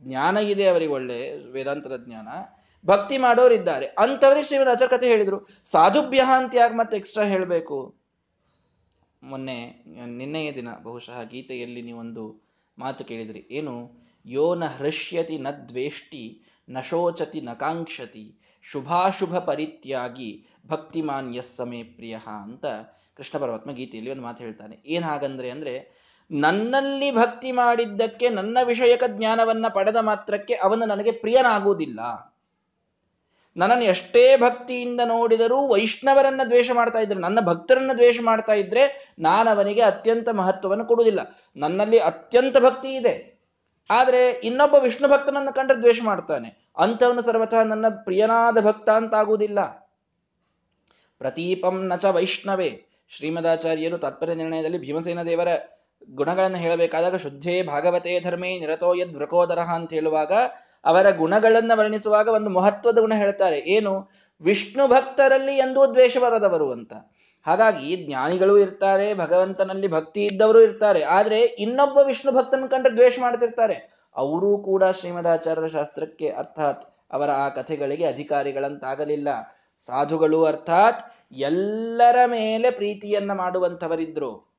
ಜ್ಞಾನ 0.00 0.36
ಇದೆ 0.36 0.68
ಅವರಿಗೆ 0.68 0.92
ಒಳ್ಳೆ, 0.92 1.38
ವೇದಾಂತದ 1.52 2.04
ಜ್ಞಾನ. 2.06 2.28
ಭಕ್ತಿ 2.86 3.18
ಮಾಡೋರು 3.18 3.54
ಇದ್ದಾರೆ 3.54 3.86
ಅಂತವ್ರಿಗೆ 3.86 4.46
ಶ್ರೀಮದ್ 4.46 4.68
ಆಚಾರ 4.68 4.88
ಕಥೆ 4.88 5.08
ಹೇಳಿದ್ರು. 5.08 5.46
ಸಾಧುಭ್ಯ 5.64 6.22
ಅಂತ 6.38 6.54
ಯಾಕೆ 6.56 6.74
ಮತ್ತೆ 6.74 6.96
ಎಕ್ಸ್ಟ್ರಾ 6.96 7.24
ಹೇಳಬೇಕು? 7.24 8.03
ಮೊನ್ನೆ, 9.24 9.84
ನಿನ್ನೆಯ 10.06 10.52
ದಿನ 10.52 10.68
ಬಹುಶಃ 10.82 11.22
ಗೀತೆಯಲ್ಲಿ 11.22 11.82
ನೀವೊಂದು 11.82 12.48
ಮಾತು 12.78 13.04
ಕೇಳಿದ್ರಿ. 13.04 13.46
ಏನು? 13.50 13.90
ಯೋ 14.26 14.54
ನ 14.54 14.64
ಹೃಷ್ಯತಿ 14.64 15.38
ನ 15.38 15.46
ದ್ವೇಷ್ಟಿ 15.68 16.42
ನ 16.70 16.80
ಶೋಚತಿ 16.80 17.40
ನ 17.40 17.52
ಕಾಂಕ್ಷತಿ, 17.52 18.38
ಶುಭಾಶುಭ 18.62 19.38
ಪರಿತ್ಯಾಗಿ 19.38 20.46
ಭಕ್ತಿಮಾನ್ 20.66 21.36
ಯಸ್ 21.36 21.56
ಸಮೇ 21.56 21.82
ಪ್ರಿಯ 21.82 22.16
ಅಂತ 22.42 22.66
ಕೃಷ್ಣ 23.16 23.38
ಪರಮಾತ್ಮ 23.38 23.72
ಗೀತೆಯಲ್ಲಿ 23.72 24.10
ಒಂದು 24.10 24.22
ಮಾತು 24.22 24.44
ಹೇಳ್ತಾನೆ. 24.44 24.78
ಏನ್ 24.86 25.04
ಹಾಗಂದ್ರೆ 25.04 25.50
ಅಂದ್ರೆ, 25.50 26.04
ನನ್ನಲ್ಲಿ 26.30 27.14
ಭಕ್ತಿ 27.14 27.52
ಮಾಡಿದ್ದಕ್ಕೆ 27.52 28.28
ನನ್ನ 28.28 28.58
ವಿಷಯಕ 28.64 29.02
ಜ್ಞಾನವನ್ನ 29.06 29.66
ಪಡೆದ 29.68 29.96
ಮಾತ್ರಕ್ಕೆ 29.96 30.54
ಅವನು 30.54 30.86
ನನಗೆ 30.86 31.12
ಪ್ರಿಯನಾಗುವುದಿಲ್ಲ. 31.12 32.00
ನನ್ನನ್ನು 33.56 33.84
ಎಷ್ಟೇ 33.84 34.36
ಭಕ್ತಿಯಿಂದ 34.36 35.00
ನೋಡಿದರೂ 35.04 35.68
ವೈಷ್ಣವರನ್ನ 35.68 36.40
ದ್ವೇಷ 36.48 36.70
ಮಾಡ್ತಾ 36.74 36.98
ಇದ್ರೆ, 36.98 37.20
ನನ್ನ 37.20 37.40
ಭಕ್ತರನ್ನ 37.40 37.90
ದ್ವೇಷ 37.96 38.20
ಮಾಡ್ತಾ 38.22 38.52
ಇದ್ರೆ 38.52 39.14
ನಾನು 39.18 39.50
ಅವನಿಗೆ 39.50 39.80
ಅತ್ಯಂತ 39.80 40.28
ಮಹತ್ವವನ್ನು 40.28 40.84
ಕೊಡುವುದಿಲ್ಲ. 40.84 41.20
ನನ್ನಲ್ಲಿ 41.56 41.98
ಅತ್ಯಂತ 41.98 42.58
ಭಕ್ತಿ 42.58 42.94
ಇದೆ. 42.94 43.34
ಆದರೆ 43.90 44.30
ಇನ್ನೊಬ್ಬ 44.30 44.74
ವಿಷ್ಣು 44.74 45.08
ಭಕ್ತನನ್ನು 45.08 45.54
ಕಂಡ್ರೆ 45.54 45.78
ದ್ವೇಷ 45.78 46.00
ಮಾಡ್ತಾನೆ. 46.02 46.72
ಅಂಥವನು 46.76 47.22
ಸರ್ವಥ 47.22 47.54
ನನ್ನ 47.54 47.86
ಪ್ರಿಯನಾದ 47.88 48.60
ಭಕ್ತ 48.60 48.90
ಅಂತಾಗುವುದಿಲ್ಲ. 48.90 49.90
ಪ್ರತೀಪಂ 51.18 51.86
ನಚ 51.86 52.04
ವೈಷ್ಣವೇ. 52.04 52.84
ಶ್ರೀಮದಾಚಾರ್ಯರು 53.08 53.98
ತಾತ್ಪರ್ಯ 53.98 54.34
ನಿರ್ಣಯದಲ್ಲಿ 54.34 54.78
ಭೀಮಸೇನ 54.78 55.22
ದೇವರ 55.22 55.48
ಗುಣಗಳನ್ನು 56.10 56.56
ಹೇಳಬೇಕಾದಾಗ 56.56 57.16
ಶುದ್ಧೇ 57.16 57.62
ಭಾಗವತೇ 57.62 58.20
ಧರ್ಮೇ 58.20 58.58
ನಿರತೋ 58.58 58.94
ಯದ್ 58.94 59.16
ವೃಕೋದರ 59.16 59.58
ಅಂತ 59.58 59.92
ಹೇಳುವಾಗ 59.92 60.32
ಅವರ 60.84 61.10
ಗುಣಗಳನ್ನ 61.10 61.72
ವರ್ಣಿಸುವಾಗ 61.74 62.28
ಒಂದು 62.28 62.50
ಮಹತ್ವದ 62.50 62.98
ಗುಣ 62.98 63.12
ಹೇಳ್ತಾರೆ. 63.14 63.58
ಏನು? 63.58 64.10
ವಿಷ್ಣು 64.40 64.88
ಭಕ್ತರಲ್ಲಿ 64.88 65.56
ಎಂದೂ 65.56 65.86
ದ್ವೇಷ 65.86 66.16
ಬರದವರು 66.16 66.72
ಅಂತ. 66.72 66.92
ಹಾಗಾಗಿ 67.46 67.96
ಜ್ಞಾನಿಗಳು 67.96 68.58
ಇರ್ತಾರೆ, 68.58 69.14
ಭಗವಂತನಲ್ಲಿ 69.14 69.88
ಭಕ್ತಿ 69.88 70.26
ಇದ್ದವರು 70.26 70.60
ಇರ್ತಾರೆ. 70.60 71.02
ಆದ್ರೆ 71.02 71.40
ಇನ್ನೊಬ್ಬ 71.40 71.98
ವಿಷ್ಣು 71.98 72.32
ಭಕ್ತನ 72.32 72.64
ಕಂಡ್ರೆ 72.70 72.96
ದ್ವೇಷ 72.96 73.18
ಮಾಡ್ತಿರ್ತಾರೆ. 73.20 73.94
ಅವರೂ 74.16 74.58
ಕೂಡ 74.58 74.84
ಶ್ರೀಮದಾಚಾರ್ಯ 74.84 75.68
ಶಾಸ್ತ್ರಕ್ಕೆ 75.68 76.28
ಅರ್ಥಾತ್ 76.28 76.84
ಅವರ 77.12 77.30
ಆ 77.30 77.48
ಕಥೆಗಳಿಗೆ 77.48 78.06
ಅಧಿಕಾರಿಗಳಂತಾಗಲಿಲ್ಲ. 78.06 79.28
ಸಾಧುಗಳು 79.86 80.44
ಅರ್ಥಾತ್ 80.44 81.12
ಎಲ್ಲರ 81.32 82.16
ಮೇಲೆ 82.26 82.70
ಪ್ರೀತಿಯನ್ನ 82.70 83.32
ಮಾಡುವಂಥವರಿದ್ರು. 83.32 84.54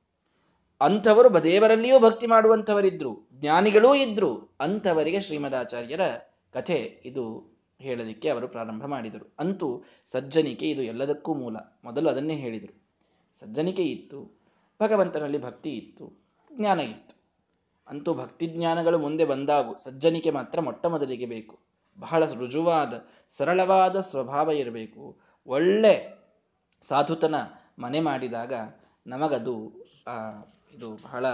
ಅಂಥವರು 0.80 1.42
ದೇವರಲ್ಲಿಯೂ 1.42 1.98
ಭಕ್ತಿ 1.98 2.26
ಮಾಡುವಂಥವರಿದ್ರು. 2.26 3.25
ಜ್ಞಾನಿಗಳೂ 3.40 3.94
ಇದ್ರು. 3.94 4.30
ಅಂಥವರಿಗೆ 4.60 5.20
ಶ್ರೀಮದಾಚಾರ್ಯರ 5.20 6.00
ಕಥೆ 6.52 6.78
ಇದು 7.04 7.24
ಹೇಳಲಿಕ್ಕೆ 7.80 8.28
ಅವರು 8.28 8.48
ಪ್ರಾರಂಭ 8.48 8.84
ಮಾಡಿದರು. 8.84 9.26
ಅಂತೂ 9.38 9.68
ಸಜ್ಜನಿಕೆ 10.06 10.70
ಇದು 10.70 10.82
ಎಲ್ಲದಕ್ಕೂ 10.82 11.34
ಮೂಲ. 11.34 11.56
ಮೊದಲು 11.84 12.08
ಅದನ್ನೇ 12.10 12.36
ಹೇಳಿದರು. 12.36 12.74
ಸಜ್ಜನಿಕೆ 13.34 13.82
ಇತ್ತು, 13.82 14.18
ಭಗವಂತನಲ್ಲಿ 14.82 15.38
ಭಕ್ತಿ 15.38 15.70
ಇತ್ತು, 15.70 16.06
ಜ್ಞಾನ 16.52 16.80
ಇತ್ತು. 16.80 17.14
ಅಂತೂ 17.88 18.14
ಭಕ್ತಿ 18.14 18.46
ಜ್ಞಾನಗಳು 18.46 18.98
ಮುಂದೆ 18.98 19.24
ಬಂದಾವು 19.24 19.78
ಸಜ್ಜನಿಕೆ 19.78 20.30
ಮಾತ್ರ 20.30 20.60
ಮೊಟ್ಟ 20.60 20.86
ಮೊದಲಿಗೆ 20.86 21.26
ಬೇಕು. 21.26 21.58
ಬಹಳ 21.98 22.22
ರುಜುವಾದ, 22.32 22.94
ಸರಳವಾದ 23.28 24.00
ಸ್ವಭಾವ 24.00 24.50
ಇರಬೇಕು. 24.52 25.02
ಒಳ್ಳೆ 25.46 25.94
ಸಾಧುತನ 26.82 27.34
ಮನೆ 27.78 28.00
ಮಾಡಿದಾಗ 28.00 28.52
ನಮಗದು 29.06 29.56
ಇದು 30.72 30.88
ಬಹಳ 31.04 31.26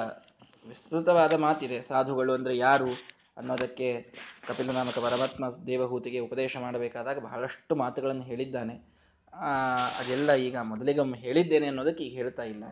ವಿಸ್ತೃತವಾದ 0.65 1.35
ಮಾತಿದೆ. 1.35 1.83
ಸಾಧುಗಳು 1.83 2.33
ಅಂದ್ರೆ 2.33 2.57
ಯಾರು 2.57 2.91
ಅನ್ನೋದಕ್ಕೆ 3.37 3.89
ಕಪಿಲ 4.49 4.71
ನಾಮಕ 4.71 4.99
ಪರಮಾತ್ಮ 4.99 5.45
ದೇವಹೂತಿಗೆ 5.67 6.19
ಉಪದೇಶ 6.19 6.57
ಮಾಡಬೇಕಾದಾಗ 6.61 7.19
ಬಹಳಷ್ಟು 7.19 7.77
ಮಾತುಗಳನ್ನು 7.77 8.23
ಹೇಳಿದ್ದಾನೆ. 8.23 8.75
ಅದೆಲ್ಲ 9.99 10.35
ಈಗ 10.35 10.57
ಮೊದಲಿಗೊಮ್ಮೆ 10.63 11.19
ಹೇಳಿದ್ದೇನೆ 11.19 11.67
ಅನ್ನೋದಕ್ಕೆ 11.67 12.05
ಈಗ 12.05 12.15
ಹೇಳ್ತಾ 12.15 12.43
ಇಲ್ಲ. 12.43 12.65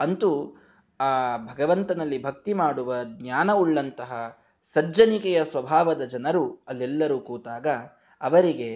ಅಂತೂ 0.00 0.30
ಆ 1.00 1.10
ಭಗವಂತನಲ್ಲಿ 1.36 2.22
ಭಕ್ತಿ 2.22 2.52
ಮಾಡುವ 2.52 2.94
ಜ್ಞಾನ 3.04 3.50
ಉಳ್ಳಂತಹ 3.52 4.12
ಸಜ್ಜನಿಕೆಯ 4.74 5.44
ಸ್ವಭಾವದ 5.44 6.02
ಜನರು 6.04 6.64
ಅಲ್ಲೆಲ್ಲರೂ 6.68 7.18
ಕೂತಾಗ 7.20 7.68
ಅವರಿಗೆ 8.20 8.70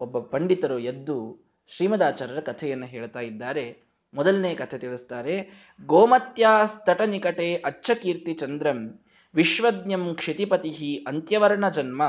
ಒಬ್ಬ 0.00 0.18
ಪಂಡಿತರು 0.18 0.78
ಎದ್ದು 0.78 1.16
ಶ್ರೀಮದಾಚಾರ್ಯರ 1.70 2.40
ಕಥೆಯನ್ನು 2.40 2.86
ಹೇಳ್ತಾ 2.86 3.20
ಇದ್ದಾರೆ. 3.20 3.66
ಮೊದಲನೇ 4.14 4.54
ಕಥೆ 4.54 4.78
ತಿಳಿಸ್ತಾರೆ, 4.78 5.50
ಗೋಮತ್ಯಾಸ್ತಟ 5.86 7.00
ನಿಕಟೆ 7.00 7.54
ಅಚ್ಚ 7.54 7.90
ಕೀರ್ತಿ 7.90 8.34
ಚಂದ್ರಂ, 8.34 9.04
ವಿಶ್ವಜ್ಞಂ 9.34 10.14
ಕ್ಷಿತಿಪತಿ 10.14 11.04
ಅಂತ್ಯವರ್ಣ 11.08 11.68
ಜನ್ಮ, 11.68 12.02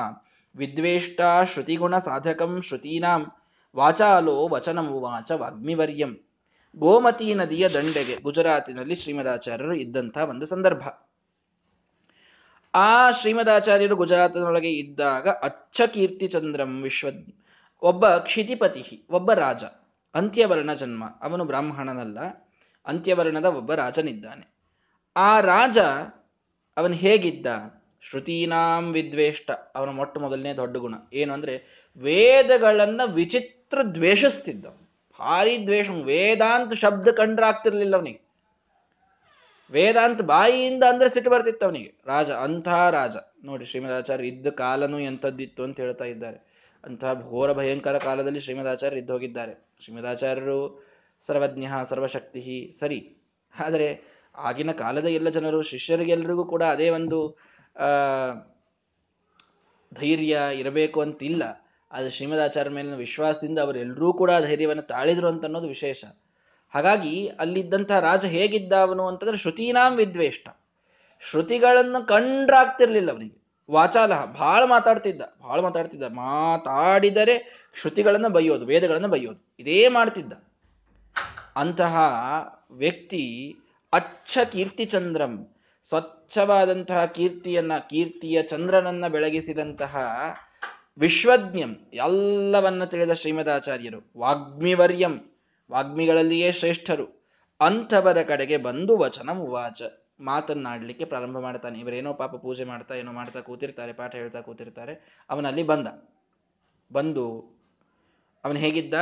ವಿದ್ವೇಷ್ಟ 0.55 1.21
ಶ್ರುತಿಗುಣ 1.53 1.97
ಸಾಧಕಂ 1.97 2.61
ಶ್ರುತೀನಾಂ, 2.61 3.31
ವಾಚಾಲೋ 3.75 4.47
ವಚನಮುವಾಚ 4.47 5.31
ವಾಗ್ಮಿವರ್ಯಂ. 5.31 6.27
ಗೋಮತಿ 6.75 7.35
ನದಿಯ 7.35 7.69
ದಂಡೆಗೆ 7.69 8.15
ಗುಜರಾತಿನಲ್ಲಿ 8.21 8.95
ಶ್ರೀಮದಾಚಾರ್ಯರು 8.95 9.75
ಇದ್ದಂತಹ 9.75 10.23
ಒಂದು 10.23 10.45
ಸಂದರ್ಭ. 10.45 10.87
ಆ 12.73 13.11
ಶ್ರೀಮದಾಚಾರ್ಯರು 13.11 13.95
ಗುಜರಾತಿನೊಳಗೆ 13.95 14.69
ಇದ್ದಾಗ 14.69 15.29
ಅಚ್ಚ 15.29 15.81
ಕೀರ್ತಿ 15.81 16.27
ಚಂದ್ರಂ 16.27 16.81
ವಿಶ್ವ 16.81 17.07
ಒಬ್ಬ 17.81 18.07
ಕ್ಷಿತಿಪತಿ 18.07 19.05
ಒಬ್ಬ 19.09 19.33
ರಾಜ. 19.33 19.63
ಅಂತ್ಯವರ್ಣ 20.15 20.73
ಜನ್ಮ. 20.73 21.03
ಅವನು 21.21 21.45
ಬ್ರಾಹ್ಮಣನಲ್ಲ, 21.45 22.49
ಅಂತ್ಯವರ್ಣದ 22.85 23.45
ಒಬ್ಬ 23.45 23.73
ರಾಜನಿದ್ದಾನೆ. 23.73 24.55
ಆ 25.15 25.39
ರಾಜ 25.39 25.77
ಅವನು 26.77 26.93
ಹೇಗಿದ್ದ? 26.93 27.45
ಶ್ರುತೀನಾಂ 28.01 28.91
ವಿದ್ವೇಷ್ಟ. 28.91 29.51
ಅವನ 29.51 29.89
ಮೊಟ್ಟ 29.89 30.17
ಮೊದಲನೇ 30.17 30.53
ದೊಡ್ಡ 30.53 30.77
ಗುಣ. 30.77 30.95
ಏನು 31.13 31.33
ಅಂದ್ರೆ, 31.33 31.85
ವೇದಗಳನ್ನ 31.97 33.01
ವಿಚಿತ್ರ 33.05 33.81
ದ್ವೇಷಿಸ್ತಿದ್ದ. 33.83 34.65
ಭಾರಿ 35.19 35.63
ದ್ವೇಷ. 35.63 35.89
ವೇದಾಂತ 35.89 36.73
ಶಬ್ದ 36.73 37.07
ಕಂಡ್ರಾಗ್ತಿರ್ಲಿಲ್ಲ 37.07 37.95
ಅವನಿಗೆ. 37.95 38.21
ವೇದಾಂತ 39.71 40.21
ಬಾಯಿಯಿಂದ 40.21 40.83
ಅಂದ್ರೆ 40.83 41.09
ಸಿಟ್ಟು 41.09 41.31
ಬರ್ತಿತ್ತು 41.31 41.65
ಅವನಿಗೆ. 41.65 41.93
ರಾಜ, 42.05 42.31
ಅಂಥ 42.31 42.67
ರಾಜ. 42.67 43.15
ನೋಡಿ, 43.43 43.65
ಶ್ರೀಮದಾಚಾರ್ಯ 43.65 44.27
ಇದ್ದ 44.27 44.47
ಕಾಲನೂ 44.47 44.99
ಎಂಥದ್ದಿತ್ತು 44.99 45.63
ಅಂತ 45.63 45.79
ಹೇಳ್ತಾ 45.79 46.05
ಇದ್ದಾರೆ. 46.05 46.54
ಅಂತಹ 46.85 47.13
ಘೋರ 47.13 47.53
ಭಯಂಕರ 47.53 47.97
ಕಾಲದಲ್ಲಿ 47.97 48.39
ಶ್ರೀಮದಾಚಾರ್ಯ 48.39 48.97
ಇದ್ದು 48.97 49.13
ಹೋಗಿದ್ದಾರೆ. 49.13 49.75
ಶ್ರೀಮದಾಚಾರ್ಯರು 49.83 50.85
ಸರ್ವಜ್ಞ, 51.21 51.65
ಸರ್ವಶಕ್ತಿ 51.89 52.73
ಸರಿ. 52.79 53.17
ಆದರೆ 53.59 54.15
ಆಗಿನ 54.35 54.71
ಕಾಲದ 54.71 55.05
ಎಲ್ಲ 55.05 55.29
ಜನರು 55.29 55.61
ಶಿಷ್ಯರಿಗೆಲ್ಲರಿಗೂ 55.61 56.45
ಕೂಡ 56.45 56.63
ಅದೇ 56.63 56.89
ಒಂದು 56.89 57.37
ಧೈರ್ಯ 59.93 60.39
ಇರಬೇಕು 60.53 61.01
ಅಂತಿಲ್ಲ. 61.01 61.43
ಆದರೆ 61.91 62.09
ಶ್ರೀಮದಾಚಾರ್ಯ 62.09 62.69
ಮೇಲಿನ 62.69 62.95
ವಿಶ್ವಾಸದಿಂದ 62.95 63.59
ಅವರೆಲ್ಲರೂ 63.59 64.13
ಕೂಡ 64.13 64.31
ಧೈರ್ಯವನ್ನು 64.41 64.81
ತಾಳಿದ್ರು 64.81 65.27
ಅಂತ 65.27 65.45
ಅನ್ನೋದು 65.45 65.67
ವಿಶೇಷ. 65.67 66.05
ಹಾಗಾಗಿ 66.69 67.27
ಅಲ್ಲಿದ್ದಂತಹ 67.27 67.99
ರಾಜ 67.99 68.25
ಹೇಗಿದ್ದ 68.25 68.73
ಅವನು 68.73 69.07
ಅಂತಂದ್ರೆ 69.07 69.37
ಶ್ರುತೀನಾಂ 69.37 69.95
ವಿದ್ವೇಷ್ಟ. 69.95 70.47
ಶ್ರುತಿಗಳನ್ನು 71.19 72.07
ಕಂಡ್ರಾಗ್ತಿರ್ಲಿಲ್ಲ 72.07 73.11
ಅವನಿಗೆ. 73.11 73.44
ವಾಚಾಲಹ 73.71 74.25
ಬಹಳ 74.25 74.63
ಮಾತಾಡ್ತಿದ್ದ 74.65 75.21
ಬಹಳ 75.41 75.61
ಮಾತಾಡ್ತಿದ್ದ. 75.61 76.03
ಮಾತಾಡಿದರೆ 76.03 77.65
ಶ್ರುತಿಗಳನ್ನ 77.79 78.27
ಬೈಯೋದು 78.27 78.65
ವೇದಗಳನ್ನು 78.65 79.07
ಬೈಯೋದು 79.07 79.55
ಇದೇ 79.59 79.87
ಮಾಡ್ತಿದ್ದ. 79.87 80.33
ಅಂತಹ 81.55 81.97
ವ್ಯಕ್ತಿ 82.71 83.55
ಅಚ್ಚ 83.93 84.37
ಕೀರ್ತಿಚಂದ್ರಂ 84.51 85.55
ಸ್ವಚ್ಛವಾದಂತಹ 85.83 87.05
ಕೀರ್ತಿಯನ್ನ, 87.05 87.77
ಕೀರ್ತಿಯ 87.89 88.43
ಚಂದ್ರನನ್ನ 88.43 89.07
ಬೆಳಗಿಸಿದಂತಹ 89.07 89.97
ವಿಶ್ವಜ್ಞಂ, 90.97 91.89
ಎಲ್ಲವನ್ನ 91.93 92.83
ತಿಳಿದ 92.83 93.11
ಶ್ರೀಮದಾಚಾರ್ಯರು. 93.11 94.11
ವಾಗ್ಮಿವರ್ಯಂ, 94.17 95.35
ವಾಗ್ಮಿಗಳಲ್ಲಿಯೇ 95.71 96.51
ಶ್ರೇಷ್ಠರು. 96.51 97.25
ಅಂಥವರ 97.59 98.21
ಕಡೆಗೆ 98.21 98.57
ಬಂದು 98.57 98.97
ವಚನ 98.97 99.29
ಉವಾಚ 99.29 99.81
ಮಾತನ್ನಾಡ್ಲಿಕ್ಕೆ 100.19 101.05
ಪ್ರಾರಂಭ 101.05 101.39
ಮಾಡ್ತಾನೆ. 101.39 101.79
ಇವರೇನೋ 101.79 102.13
ಪಾಪ 102.13 102.35
ಪೂಜೆ 102.35 102.63
ಮಾಡ್ತಾ, 102.63 102.95
ಏನೋ 102.95 103.11
ಮಾಡ್ತಾ 103.11 103.39
ಕೂತಿರ್ತಾರೆ, 103.39 103.93
ಪಾಠ 103.93 104.15
ಹೇಳ್ತಾ 104.15 104.41
ಕೂತಿರ್ತಾರೆ. 104.41 105.23
ಅವನಲ್ಲಿ 105.29 105.63
ಬಂದ. 105.63 105.87
ಬಂದು 106.91 107.55
ಅವನು 108.43 108.59
ಹೇಗಿದ್ದ? 108.59 108.93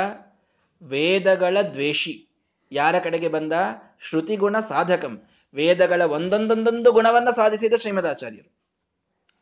ವೇದಗಳ 0.82 1.58
ದ್ವೇಷಿ. 1.74 2.28
ಯಾರ 2.72 3.00
ಕಡೆಗೆ 3.00 3.28
ಬಂದ? 3.28 3.54
ಶ್ರುತಿಗುಣ 4.02 4.60
ಸಾಧಕಂ. 4.60 5.24
ವೇದಗಳ 5.54 6.02
ಒಂದೊಂದೊಂದೊಂದು 6.02 6.92
ಗುಣವನ್ನ 6.92 7.30
ಸಾಧಿಸಿದ 7.30 7.74
ಶ್ರೀಮದಾಚಾರ್ಯರು. 7.74 8.54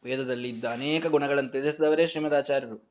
ವೇದದಲ್ಲಿ 0.04 0.50
ಇದ್ದ 0.50 0.66
ಅನೇಕ 0.66 1.06
ಗುಣಗಳನ್ನು 1.06 1.50
ತಿಳಿಸಿದವರೇ 1.50 2.08
ಶ್ರೀಮದಾಚಾರ್ಯರು. 2.08 2.90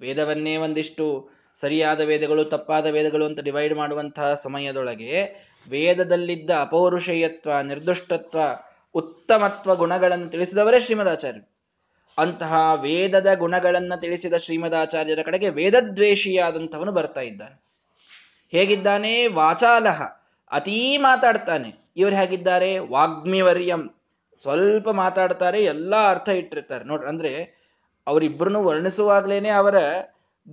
ವೇದವನ್ನೇ 0.00 0.56
ಒಂದಿಷ್ಟು 0.56 1.30
ಸರಿಯಾದ 1.54 2.00
ವೇದಗಳು, 2.00 2.44
ತಪ್ಪಾದ 2.44 2.86
ವೇದಗಳು 2.86 3.26
ಅಂತ 3.26 3.40
ಡಿವೈಡ್ 3.40 3.74
ಮಾಡುವಂತಹ 3.74 4.34
ಸಮಯದೊಳಗೆ 4.34 5.28
ವೇದದಲ್ಲಿದ್ದ 5.70 6.50
ಅಪೌರುಷೇಯತ್ವ, 6.60 7.60
ನಿರ್ದುಷ್ಟತ್ವ, 7.60 8.38
ಉತ್ತಮತ್ವ 8.94 9.76
ಗುಣಗಳನ್ನು 9.76 10.28
ತಿಳಿಸಿದವರೇ 10.28 10.80
ಶ್ರೀಮದಾಚಾರ್ಯ 10.80 11.40
ಅಂತಹ 12.18 12.72
ವೇದದ 12.80 13.26
ಗುಣಗಳನ್ನು 13.34 14.00
ತಿಳಿಸಿದ 14.00 14.34
ಶ್ರೀಮದಾಚಾರ್ಯರ 14.34 15.18
ಕಡೆಗೆ 15.24 15.48
ವೇದದ್ವೇಷಿಯಾದಂಥವನು 15.48 16.92
ಬರ್ತಾ 16.92 17.20
ಇದ್ದಾನೆ. 17.20 17.62
ಹೇಗಿದ್ದಾನೆ? 18.50 19.26
ವಾಚಾಲಹ. 19.26 20.02
ಅತೀ 20.50 20.96
ಮಾತಾಡ್ತಾನೆ. 20.96 21.74
ಇವರು 21.96 22.14
ಹೇಗಿದ್ದಾರೆ? 22.14 22.78
ವಾಗ್ಮಿವರ್ಯಂ. 22.78 23.88
ಸ್ವಲ್ಪ 24.42 24.90
ಮಾತಾಡ್ತಾರೆ, 24.90 25.64
ಎಲ್ಲ 25.64 26.10
ಅರ್ಥ 26.10 26.28
ಇಟ್ಟಿರ್ತಾರೆ. 26.28 26.84
ನೋಡ್ರಿ, 26.84 27.08
ಅಂದ್ರೆ 27.08 27.62
ಅವರಿಬ್ಬರನ್ನು 28.06 28.64
ವರ್ಣಿಸುವಾಗ್ಲೇನೆ 28.64 29.48
ಅವರ 29.48 29.74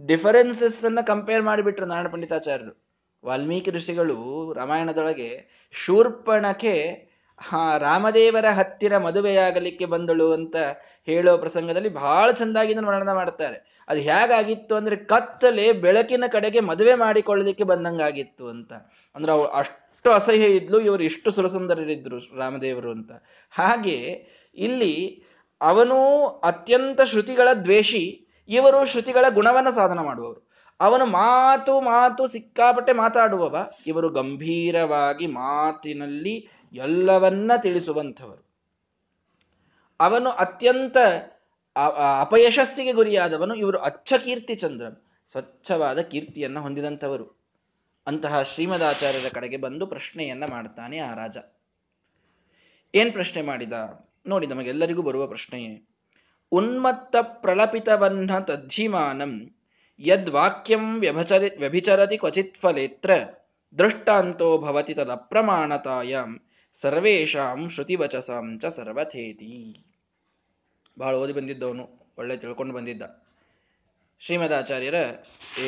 ಡಿಫರೆನ್ಸಸ್ 0.06 0.86
ಅನ್ನ 0.86 1.02
ಕಂಪೇರ್ 1.02 1.42
ಮಾಡಿಬಿಟ್ರು 1.42 1.86
ನಾರಾಯಣ 1.86 2.08
ಪಂಡಿತಾಚಾರ್ಯರು. 2.08 2.89
ವಾಲ್ಮೀಕಿ 3.26 3.72
ಋಷಿಗಳು 3.72 4.54
ರಾಮಾಯಣದೊಳಗೆ 4.54 5.60
ಶೂರ್ಪಣಕ್ಕೆ 5.72 7.10
ಹಾ, 7.42 7.78
ರಾಮದೇವರ 7.78 8.46
ಹತ್ತಿರ 8.46 8.98
ಮದುವೆಯಾಗಲಿಕ್ಕೆ 8.98 9.86
ಬಂದಳು 9.86 10.34
ಅಂತ 10.34 10.56
ಹೇಳೋ 11.06 11.38
ಪ್ರಸಂಗದಲ್ಲಿ 11.38 11.90
ಬಹಳ 11.90 12.32
ಚಂದಾಗಿ 12.32 12.74
ವರ್ಣನ 12.74 13.14
ಮಾಡ್ತಾರೆ. 13.14 13.86
ಅದು 13.90 14.00
ಹೇಗಾಗಿತ್ತು 14.00 14.76
ಅಂದ್ರೆ 14.76 14.96
ಕತ್ತಲೆ 14.96 15.72
ಬೆಳಕಿನ 15.72 16.24
ಕಡೆಗೆ 16.32 16.60
ಮದುವೆ 16.60 16.96
ಮಾಡಿಕೊಳ್ಳಲಿಕ್ಕೆ 16.96 17.64
ಬಂದಂಗಾಗಿತ್ತು 17.64 18.48
ಅಂತ. 18.48 18.74
ಅಂದ್ರೆ 19.16 19.32
ಅವ್ರು 19.32 19.48
ಅಷ್ಟು 19.48 20.12
ಅಸಹ್ಯ 20.12 20.46
ಇದ್ಲು, 20.46 20.80
ಇವರು 20.80 21.04
ಇಷ್ಟು 21.04 21.32
ಸುರಸುಂದರರಿದ್ರು 21.32 22.38
ರಾಮದೇವರು 22.38 22.92
ಅಂತ. 22.92 23.12
ಹಾಗೆ 23.52 24.26
ಇಲ್ಲಿ 24.56 25.24
ಅವನು 25.62 26.28
ಅತ್ಯಂತ 26.28 27.02
ಶ್ರುತಿಗಳ 27.02 27.48
ದ್ವೇಷಿ, 27.54 28.28
ಇವರು 28.50 28.86
ಶ್ರುತಿಗಳ 28.86 29.26
ಗುಣವನ್ನ 29.30 29.70
ಸಾಧನ 29.70 30.00
ಮಾಡುವವರು. 30.00 30.49
ಅವನು 30.80 31.06
ಮಾತು 31.06 31.82
ಮಾತು 31.82 32.28
ಸಿಕ್ಕಾಪಟ್ಟೆ 32.28 32.94
ಮಾತಾಡುವವ. 32.94 33.72
ಇವರು 33.88 34.10
ಗಂಭೀರವಾಗಿ 34.10 35.28
ಮಾತಿನಲ್ಲಿ 35.28 36.50
ಎಲ್ಲವನ್ನ 36.74 37.52
ತಿಳಿಸುವಂಥವರು. 37.62 38.50
ಅವನು 40.00 40.30
ಅತ್ಯಂತ 40.30 40.98
ಅಪಯಶಸ್ಸಿಗೆ 42.22 42.92
ಗುರಿಯಾದವನು 42.92 43.56
ಇವರು 43.56 43.78
ಅಚ್ಚ 43.78 44.14
ಕೀರ್ತಿ 44.14 44.56
ಚಂದ್ರನ್. 44.56 44.96
ಸ್ವಚ್ಛವಾದ 45.32 46.00
ಕೀರ್ತಿಯನ್ನ 46.00 46.60
ಹೊಂದಿದಂಥವರು. 46.60 47.40
ಅಂತಹ 48.08 48.42
ಶ್ರೀಮದಾಚಾರ್ಯರ 48.42 49.30
ಕಡೆಗೆ 49.34 49.58
ಬಂದು 49.58 49.88
ಪ್ರಶ್ನೆಯನ್ನ 49.88 50.44
ಮಾಡ್ತಾನೆ 50.46 51.00
ಆ 51.00 51.14
ರಾಜ. 51.14 51.38
ಏನ್ 52.96 53.12
ಪ್ರಶ್ನೆ 53.12 53.42
ಮಾಡಿದ? 53.42 53.74
ನೋಡಿ, 54.28 54.48
ನಮಗೆಲ್ಲರಿಗೂ 54.48 55.02
ಬರುವ 55.02 55.28
ಪ್ರಶ್ನೆಯೇ. 55.28 55.88
ಉನ್ಮತ್ತ 56.52 57.16
ಪ್ರಲಪಿತವನ್ನ 57.22 58.40
ತದ್ಧಿಮಾನಂ 58.40 59.56
ಯದ್ವಾಕ್ಯಂ 60.00 61.00
ವ್ಯಭಚರಿ 61.00 61.50
ವ್ಯಭಿಚರತಿ 61.58 62.18
ಕ್ವಚಿತ್ 62.18 62.58
ಫಲೇತ್ರ 62.58 63.12
ದೃಷ್ಟಾಂತೋ 63.78 64.58
ಭವತಿ 64.58 64.94
ತದಪ್ರಮಾಣತಾಯಾಂ 64.94 66.40
ಸರ್ವೇಷಾಂ 66.82 67.70
ಶ್ರುತಿವಚಸಾಂ 67.70 68.60
ಚ 68.60 68.66
ಸರ್ವಥೇತಿ 68.66 69.86
ಬಹಳ 71.00 71.16
ಓದಿ 71.16 71.34
ಬಂದಿದ್ದವನು, 71.34 71.84
ಒಳ್ಳೆ 72.18 72.38
ತಿಳ್ಕೊಂಡು 72.38 72.74
ಬಂದಿದ್ದ. 72.74 73.04
ಶ್ರೀಮದಾಚಾರ್ಯರ 74.20 74.96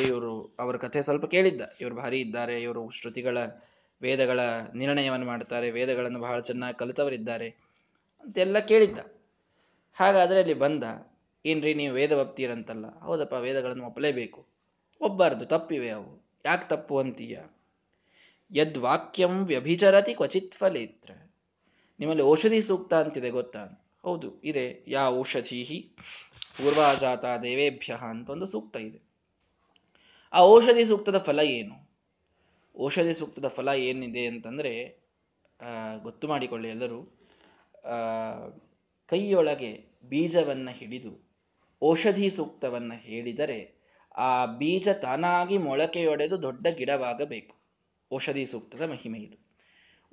ಇವರು 0.08 0.56
ಅವರ 0.58 0.76
ಕಥೆ 0.76 1.02
ಸ್ವಲ್ಪ 1.02 1.26
ಕೇಳಿದ್ದ. 1.26 1.62
ಇವರು 1.80 1.94
ಭಾರಿ 1.94 2.20
ಇದ್ದಾರೆ, 2.20 2.62
ಇವರು 2.62 2.90
ಶ್ರುತಿಗಳ, 2.90 3.38
ವೇದಗಳ 4.02 4.40
ನಿರ್ಣಯವನ್ನು 4.74 5.26
ಮಾಡ್ತಾರೆ, 5.26 5.70
ವೇದಗಳನ್ನು 5.70 6.20
ಬಹಳ 6.20 6.40
ಚೆನ್ನಾಗಿ 6.40 6.78
ಕಲಿತವರಿದ್ದಾರೆ 6.78 7.48
ಅಂತೆಲ್ಲ 8.24 8.58
ಕೇಳಿದ್ದ. 8.58 8.98
ಹಾಗಾದರೆ 9.96 10.38
ಅಲ್ಲಿ 10.40 10.54
ಬಂದ 10.54 10.84
ಏನ್ರಿ 11.44 11.74
ನೀವು 11.74 11.94
ವೇದ 11.94 12.12
ಒಪ್ತೀರಂತಲ್ಲ 12.12 12.98
ಹೌದಪ್ಪ, 12.98 13.32
ವೇದಗಳನ್ನು 13.32 13.86
ಒಪ್ಪಲೇಬೇಕು. 13.86 14.46
ಒಬ್ಬಾರ್ದು 15.00 15.46
ತಪ್ಪಿವೆ 15.46 15.90
ಅವು. 15.90 16.24
ಯಾಕೆ 16.44 16.68
ತಪ್ಪು 16.68 16.98
ಅಂತೀಯ? 16.98 17.38
ಯದ್ವಾಕ್ಯಂ 18.54 19.44
ವ್ಯಭಿಚರತಿ 19.46 20.14
ಕ್ವಚಿತ್ 20.14 20.54
ಫಲೇತ್ರ. 20.54 21.10
ನಿಮ್ಮಲ್ಲಿ 22.00 22.22
ಔಷಧಿ 22.22 22.60
ಸೂಕ್ತ 22.62 22.94
ಅಂತಿದೆ 22.94 23.30
ಗೊತ್ತಾ? 23.30 23.62
ಹೌದು, 24.02 24.40
ಇದೆ. 24.42 24.84
ಯಾ 24.88 25.08
ಔಷಧಿ 25.08 25.94
ಪೂರ್ವಾಜಾತ 26.56 27.24
ದೇವೇಭ್ಯ 27.24 27.92
ಅಂತ 27.94 28.30
ಒಂದು 28.30 28.46
ಸೂಕ್ತ 28.46 28.76
ಇದೆ. 28.76 29.00
ಆ 30.32 30.40
ಔಷಧಿ 30.40 30.84
ಸೂಕ್ತದ 30.84 31.18
ಫಲ 31.18 31.40
ಏನು? 31.40 31.76
ಔಷಧಿ 32.80 33.14
ಸೂಕ್ತದ 33.14 33.48
ಫಲ 33.48 33.68
ಏನಿದೆ 33.68 34.26
ಅಂತಂದ್ರೆ 34.26 34.72
ಗೊತ್ತು 36.02 36.28
ಮಾಡಿಕೊಳ್ಳಿ 36.28 36.68
ಎಲ್ಲರೂ. 36.68 37.00
ಕೈಯೊಳಗೆ 39.08 39.84
ಬೀಜವನ್ನ 40.08 40.70
ಹಿಡಿದು 40.70 41.31
ಔಷಧಿ 41.82 42.30
ಸೂಕ್ತವನ್ನ 42.30 42.92
ಹೇಳಿದರೆ 42.96 43.82
ಆ 44.16 44.46
ಬೀಜ 44.46 44.88
ತಾನಾಗಿ 44.88 45.58
ಮೊಳಕೆಯೊಡೆದು 45.58 46.42
ದೊಡ್ಡ 46.42 46.66
ಗಿಡವಾಗಬೇಕು. 46.66 47.56
ಔಷಧಿ 48.14 48.46
ಸೂಕ್ತದ 48.46 48.90
ಮಹಿಮೆ 48.90 49.18
ಇದು. 49.18 49.60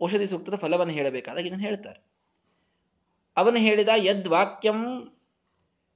ಔಷಧಿ 0.03 0.27
ಸೂಕ್ತದ 0.27 0.55
ಫಲವನ್ನು 0.55 0.93
ಹೇಳಬೇಕಾದಾಗ 0.93 1.47
ಇದನ್ನು 1.47 1.63
ಹೇಳ್ತಾರೆ. 1.63 2.05
ಅವನು 3.37 3.57
ಹೇಳಿದ 3.57 3.89
ಯದ್ವಾಕ್ಯಂ 3.95 5.11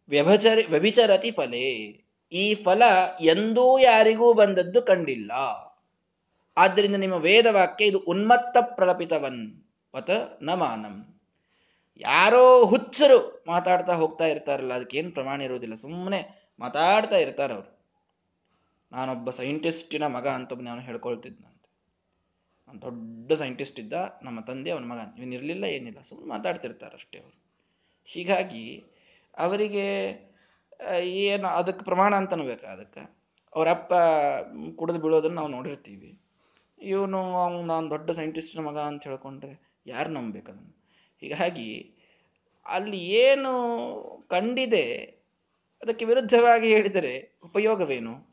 ವ್ಯಭಚರಿ 0.10 0.64
ವ್ಯಭಿಚರತಿ 0.64 1.32
ಫಲೇ. 1.32 2.00
ಈ 2.32 2.56
ಫಲ 2.56 2.82
ಎಂದೂ 3.22 3.80
ಯಾರಿಗೂ 3.80 4.34
ಬಂದದ್ದು 4.34 4.82
ಕಂಡಿಲ್ಲ. 4.82 5.32
ಆದ್ದರಿಂದ 6.58 6.96
ನಿಮ್ಮ 6.96 7.16
ವೇದವಾಕ್ಯ 7.16 7.86
ಇದು 7.86 8.00
ಉನ್ಮತ್ತ 8.00 8.58
ಪ್ರಲಪಿತವನ್ 8.62 9.64
ವತ 9.96 10.10
ನಮಾನಂ 10.42 10.82
ಮಾನಂ. 10.82 11.13
ಯಾರೋ 12.02 12.66
ಹುಚ್ಚರು 12.66 13.44
ಮಾತಾಡ್ತಾ 13.48 13.94
ಹೋಗ್ತಾ 13.94 14.26
ಇರ್ತಾರಲ್ಲ 14.26 14.74
ಅದಕ್ಕೆ 14.74 14.98
ಏನು 14.98 15.12
ಪ್ರಮಾಣ 15.12 15.42
ಇರೋದಿಲ್ಲ. 15.42 15.76
ಸುಮ್ಮನೆ 15.76 16.52
ಮಾತಾಡ್ತಾ 16.60 17.16
ಇರ್ತಾರೆ 17.16 17.54
ಅವರು. 17.54 17.70
ನಾನೊಬ್ಬ 18.92 19.30
ಸೈಂಟಿಸ್ಟಿನ 19.30 20.08
ಮಗ 20.08 20.28
ಅಂತ 20.28 20.54
ನಾನು 20.54 20.82
ಹೇಳ್ಕೊಳ್ತಿದ್ನಂತೆ. 20.82 21.70
ದೊಡ್ಡ 22.82 23.34
ಸೈಂಟಿಸ್ಟ್ 23.34 23.80
ಇದ್ದ 23.80 23.94
ನಮ್ಮ 24.24 24.42
ತಂದೆ 24.42 24.72
ಅವನ 24.72 24.84
ಮಗ. 24.84 25.00
ಇವನಿರಲಿಲ್ಲ 25.18 25.64
ಏನಿಲ್ಲ. 25.64 26.02
ಸುಮ್ಮನೆ 26.02 26.30
ಮಾತಾಡ್ತಿರ್ತಾರೆ 26.30 26.96
ಅಷ್ಟೇ 26.96 27.20
ಅವರು. 27.20 27.38
ಹೀಗಾಗಿ 28.06 28.86
ಅವರಿಗೆ 29.38 29.86
ಏನು 31.06 31.48
ಅದಕ್ಕೆ 31.48 31.86
ಪ್ರಮಾಣ 31.86 32.16
ಅಂತನೂ 32.16 32.44
ಬೇಕಾ 32.44 32.68
ಅದಕ್ಕೆ? 32.68 33.02
ಅವರಪ್ಪ 33.56 33.94
ಕುಡಿದು 34.76 35.00
ಬೀಳೋದನ್ನು 35.00 35.36
ನಾವು 35.36 35.48
ನೋಡಿರ್ತೀವಿ. 35.48 36.20
ಇವನು 36.80 37.20
ನಾನು 37.66 37.90
ದೊಡ್ಡ 37.90 38.12
ಸೈಂಟಿಸ್ಟ್ನ 38.12 38.60
ಮಗ 38.60 38.78
ಅಂತ 38.78 39.04
ಹೇಳ್ಕೊಂಡ್ರೆ 39.08 39.82
ಯಾರು 39.86 40.10
ನಂಬಬೇಕದನ್ನು 40.10 40.83
ಹೀಗಾಗಿ 41.24 41.92
ಅಲ್ಲಿ 42.66 42.98
ಏನು 42.98 43.54
ಕಂಡಿದೆ 44.30 44.94
ಅದಕ್ಕೆ 45.82 46.06
ವಿರುದ್ಧವಾಗಿ 46.06 46.68
ಹೇಳಿದರೆ 46.68 47.38
ಉಪಯೋಗವೇನು? 47.44 48.28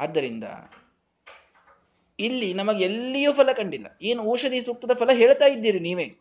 ಆದ್ದರಿಂದ 0.00 0.44
ಇಲ್ಲಿ 2.18 2.54
ನಮಗೆ 2.54 2.84
ಎಲ್ಲಿಯೂ 2.84 3.32
ಫಲ 3.32 3.52
ಕಂಡಿಲ್ಲ. 3.52 3.86
ಏನು 4.02 4.30
ಔಷಧಿ 4.30 4.60
ಸೂಕ್ತದ 4.60 4.90
ಫಲ 4.94 5.10
ಹೇಳ್ತಾ 5.12 5.46
ಇದ್ದೀರಿ 5.46 5.80
ನೀವೇ? 5.80 6.16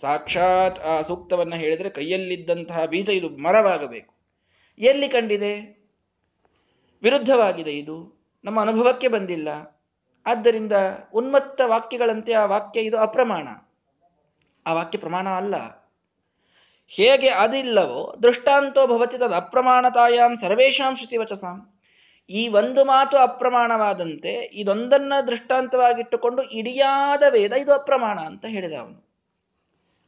ಸಾಕ್ಷಾತ್ 0.00 0.78
ಆ 0.80 1.00
ಸೂಕ್ತವನ್ನ 1.02 1.54
ಹೇಳಿದರೆ 1.54 1.90
ಕೈಯಲ್ಲಿದ್ದಂತಹ 1.90 2.84
ಬೀಜ 2.84 3.08
ಇದು 3.08 3.28
ಮರವಾಗಬೇಕು. 3.28 4.14
ಎಲ್ಲಿ 4.78 5.08
ಕಂಡಿದೆ? 5.08 5.78
ವಿರುದ್ಧವಾಗಿದೆ 7.02 7.78
ಇದು. 7.78 8.18
ನಮ್ಮ 8.44 8.60
ಅನುಭವಕ್ಕೆ 8.60 9.08
ಬಂದಿಲ್ಲ. 9.08 9.48
ಆದ್ದರಿಂದ 10.26 10.72
ಉನ್ಮತ್ತ 11.14 11.60
ವಾಕ್ಯಗಳಂತೆ 11.64 12.32
ಆ 12.32 12.44
ವಾಕ್ಯ 12.44 12.80
ಇದು 12.80 12.98
ಅಪ್ರಮಾಣ. 12.98 13.48
ಆ 14.68 14.72
ವಾಕ್ಯ 14.72 14.98
ಪ್ರಮಾಣ 14.98 15.28
ಅಲ್ಲ. 15.28 15.56
ಹೇಗೆ 16.92 17.28
ಅದಿಲ್ಲವೋ 17.28 18.16
ದೃಷ್ಟಾಂತೋ 18.22 18.86
ಭವತಿ 18.86 19.18
ತದ 19.18 19.32
ಅಪ್ರಮಾಣತಾಯಾಮ್ 19.32 20.36
ಸರ್ವೇಶಾಂ 20.36 20.96
ಶ್ರುತಿವಚಸಾಂ. 20.96 21.58
ಈ 22.30 22.48
ಒಂದು 22.48 22.84
ಮಾತು 22.84 23.16
ಅಪ್ರಮಾಣವಾದಂತೆ 23.16 24.32
ಇದೊಂದನ್ನ 24.52 25.12
ದೃಷ್ಟಾಂತವಾಗಿಟ್ಟುಕೊಂಡು 25.26 26.42
ಇಡಿಯಾದ 26.42 27.22
ವೇದ 27.28 27.52
ಇದು 27.52 27.72
ಅಪ್ರಮಾಣ 27.72 28.18
ಅಂತ 28.20 28.44
ಹೇಳಿದ 28.48 28.72
ಅವನು 28.72 28.98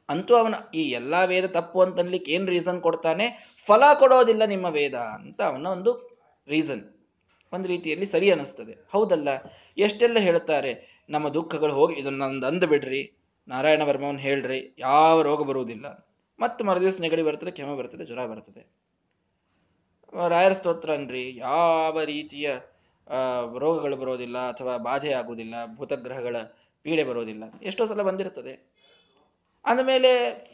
ಅಂತೂ 0.08 0.34
ಅವನ 0.36 0.54
ಈ 0.74 0.82
ಎಲ್ಲಾ 0.90 1.24
ವೇದ 1.24 1.46
ತಪ್ಪು 1.46 1.80
ಅಂತನ್ಲಿಕ್ಕೆ 1.80 2.32
ಏನ್ 2.32 2.48
ರೀಸನ್ 2.48 2.80
ಕೊಡ್ತಾನೆ? 2.80 3.26
ಫಲ 3.66 3.82
ಕೊಡೋದಿಲ್ಲ 3.98 4.44
ನಿಮ್ಮ 4.44 4.66
ವೇದ 4.66 4.94
ಅಂತ 4.94 5.42
ಅವನ 5.42 5.66
ಒಂದು 5.66 5.92
ರೀಸನ್ 6.48 6.82
ಒಂದು 7.52 7.68
ರೀತಿಯಲ್ಲಿ 7.68 8.06
ಸರಿ 8.06 8.30
ಅನಿಸ್ತದೆ. 8.30 8.74
ಹೌದಲ್ಲ? 8.92 9.28
ಎಷ್ಟೆಲ್ಲ 9.78 10.18
ಹೇಳ್ತಾರೆ? 10.18 11.02
ನಮ್ಮ 11.10 11.28
ದುಃಖಗಳು 11.28 11.72
ಹೋಗಿ 11.72 11.94
ಇದನ್ನ 12.00 12.46
ಅಂದು 12.46 12.66
ಬಿಡ್ರಿ 12.66 13.19
ನಾರಾಯಣ 13.50 13.82
ವರ್ಮವನ್ನು 13.82 14.20
ಹೇಳ್ರಿ, 14.20 14.74
ಯಾವ 14.78 15.22
ರೋಗ 15.22 15.42
ಬರುವುದಿಲ್ಲ. 15.42 15.86
ಮತ್ತು 16.40 16.64
ಮರುದಿವಸ 16.64 17.00
ನೆಗಡಿ 17.00 17.22
ಬರ್ತದೆ, 17.22 17.50
ಕೆಮ್ಮ 17.50 17.76
ಬರ್ತದೆ, 17.76 18.04
ಜ್ವರ 18.04 18.26
ಬರ್ತದೆ. 18.26 18.62
ರಾಯರ 20.28 20.52
ಸ್ತೋತ್ರ 20.52 20.92
ಅನ್ರಿ, 20.92 21.36
ಯಾವ 21.36 22.02
ರೀತಿಯ 22.04 22.50
ರೋಗಗಳು 23.58 23.96
ಬರೋದಿಲ್ಲ 23.96 24.38
ಅಥವಾ 24.38 24.76
ಬಾಧೆ 24.76 25.12
ಆಗುವುದಿಲ್ಲ, 25.12 25.54
ಭೂತಗ್ರಹಗಳ 25.76 26.36
ಪೀಡೆ 26.82 27.04
ಬರೋದಿಲ್ಲ 27.04 27.44
ಎಷ್ಟೋ 27.62 27.86
ಸಲ 27.86 28.02
ಬಂದಿರ್ತದೆ 28.02 28.54
ಅಂದಮೇಲೆ 29.64 30.10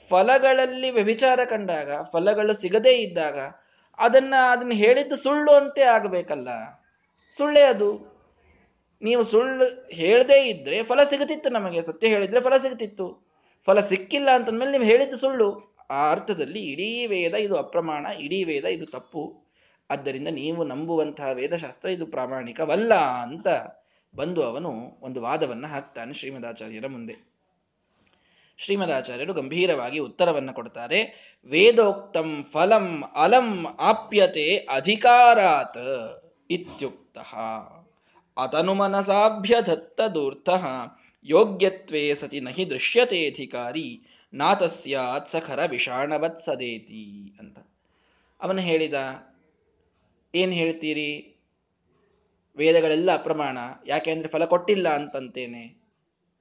ಫಲಗಳಲ್ಲಿ 0.09 0.91
ವ್ಯಭಿಚಾರ 0.91 1.41
ಕಂಡಾಗ, 1.45 1.91
ಫಲಗಳು 2.03 2.55
ಸಿಗದೇ 2.55 2.95
ಇದ್ದಾಗ, 2.97 3.39
ಅದನ್ನ 3.99 4.35
ಅದನ್ನ 4.51 4.73
ಹೇಳಿದ್ದು 4.73 5.17
ಸುಳ್ಳು 5.17 5.53
ಅಂತೆ 5.53 5.83
ಆಗಬೇಕಲ್ಲ. 5.83 6.49
ಸುಳ್ಳೇ 7.37 7.63
ಅದು. 7.63 8.16
ನೀವು 9.07 9.23
ಸುಳ್ಳು 9.25 9.67
ಹೇಳದೇ 9.93 10.39
ಇದ್ರೆ 10.49 10.83
ಫಲ 10.83 11.01
ಸಿಗುತ್ತಿತ್ತು 11.11 11.51
ನಮಗೆ, 11.51 11.83
ಸತ್ಯ 11.83 12.09
ಹೇಳಿದ್ರೆ 12.09 12.41
ಫಲ 12.41 12.57
ಸಿಗುತ್ತಿತ್ತು. 12.57 13.07
ಫಲ 13.67 13.81
ಸಿಕ್ಕಿಲ್ಲ 13.81 14.29
ಅಂತಂದ್ಮೇಲೆ 14.35 14.73
ನೀವು 14.73 14.85
ಹೇಳಿದ್ದು 14.85 15.17
ಸುಳ್ಳು. 15.17 15.49
ಆ 15.91 16.11
ಅರ್ಥದಲ್ಲಿ 16.11 16.61
ಇಡೀ 16.73 17.07
ವೇದ 17.07 17.35
ಇದು 17.35 17.57
ಅಪ್ರಮಾಣ, 17.57 18.07
ಇಡೀ 18.07 18.45
ವೇದ 18.45 18.65
ಇದು 18.65 18.87
ತಪ್ಪು. 18.87 19.25
ಆದ್ದರಿಂದ 19.91 20.29
ನೀವು 20.29 20.65
ನಂಬುವಂತಹ 20.65 21.29
ವೇದಶಾಸ್ತ್ರ 21.33 21.89
ಇದು 21.89 22.07
ಪ್ರಾಮಾಣಿಕವಲ್ಲ 22.07 22.95
ಅಂತ 22.95 23.49
ಬಂದು 24.15 24.41
ಅವನು 24.43 24.71
ಒಂದು 25.01 25.19
ವಾದವನ್ನ 25.23 25.67
ಹಾಕ್ತಾನೆ 25.67 26.13
ಶ್ರೀಮದಾಚಾರ್ಯರ 26.15 26.87
ಮುಂದೆ. 26.87 27.15
ಶ್ರೀಮದಾಚಾರ್ಯರು 28.59 29.33
ಗಂಭೀರವಾಗಿ 29.33 29.99
ಉತ್ತರವನ್ನು 29.99 30.53
ಕೊಡ್ತಾರೆ. 30.53 31.01
ವೇದೋಕ್ತಂ 31.47 32.31
ಫಲಂ 32.53 32.87
ಅಲಂ 33.17 33.51
ಆಪ್ಯತೆ 33.81 34.47
ಅಧಿಕಾರಾತ್ 34.57 35.83
ಇತ್ಯುಕ್ತ. 36.51 37.19
ಅತನು 38.39 38.75
ಮನಸಾಭ್ಯಧತ್ತ 38.75 40.01
ದೂರ್ಥ 40.01 40.49
ಯೋಗ್ಯತ್ವೇ 41.25 42.15
ಸತಿ 42.15 42.41
ನಹಿ 42.41 42.65
ಅಧಿಕಾರಿ 43.31 44.03
ನಾತಸ್ಯಾತ್ 44.35 45.29
ಸಖರ 45.29 45.65
ವಿಷಾಣವತ್ 45.71 46.41
ಸದೇತಿ 46.41 47.37
ಅಂತ। 47.41 47.59
ಅವನು 48.41 48.61
ಹೇಳಿದ, 48.61 48.95
ಏನ್ 50.35 50.53
ಹೇಳ್ತೀರಿ? 50.53 51.37
ವೇದಗಳೆಲ್ಲ 52.57 53.15
ಅಪ್ರಮಾಣ. 53.15 53.59
ಯಾಕೆ 53.87 54.11
ಅಂದ್ರೆ 54.11 54.29
ಫಲ 54.29 54.45
ಕೊಟ್ಟಿಲ್ಲ 54.45 54.89
ಅಂತಂತೇನೆ. 54.89 55.83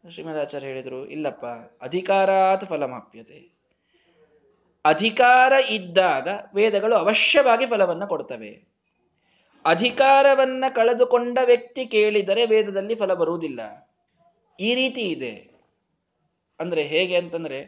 ಶ್ರೀಮದಾಚಾರ್ಯ 0.09 0.67
ಹೇಳಿದ್ರು, 0.67 1.07
ಇಲ್ಲಪ್ಪ, 1.07 1.45
ಅಧಿಕಾರಾತ್ 1.81 2.65
ಫಲಮಾಪ್ಯತೆ. 2.65 3.55
ಅಧಿಕಾರ 4.85 5.53
ಇದ್ದಾಗ 5.69 6.27
ವೇದಗಳು 6.55 6.95
ಅವಶ್ಯವಾಗಿ 6.95 7.65
ಫಲವನ್ನು 7.65 8.07
ಕೊಡ್ತವೆ. 8.07 8.74
ಅಧಿಕಾರವನ್ನ 9.65 10.65
ಕಳೆದುಕೊಂಡ 10.75 11.39
ವ್ಯಕ್ತಿ 11.45 11.85
ಕೇಳಿದರೆ 11.85 12.45
ವೇದದಲ್ಲಿ 12.45 12.95
ಫಲ 12.95 13.13
ಬರುವುದಿಲ್ಲ. 13.13 13.61
ಈ 14.59 14.75
ರೀತಿ 14.75 15.01
ಇದೆ. 15.01 15.33
ಅಂದ್ರೆ 16.59 16.81
ಹೇಗೆ 16.81 17.15
ಅಂತಂದ್ರೆ 17.15 17.59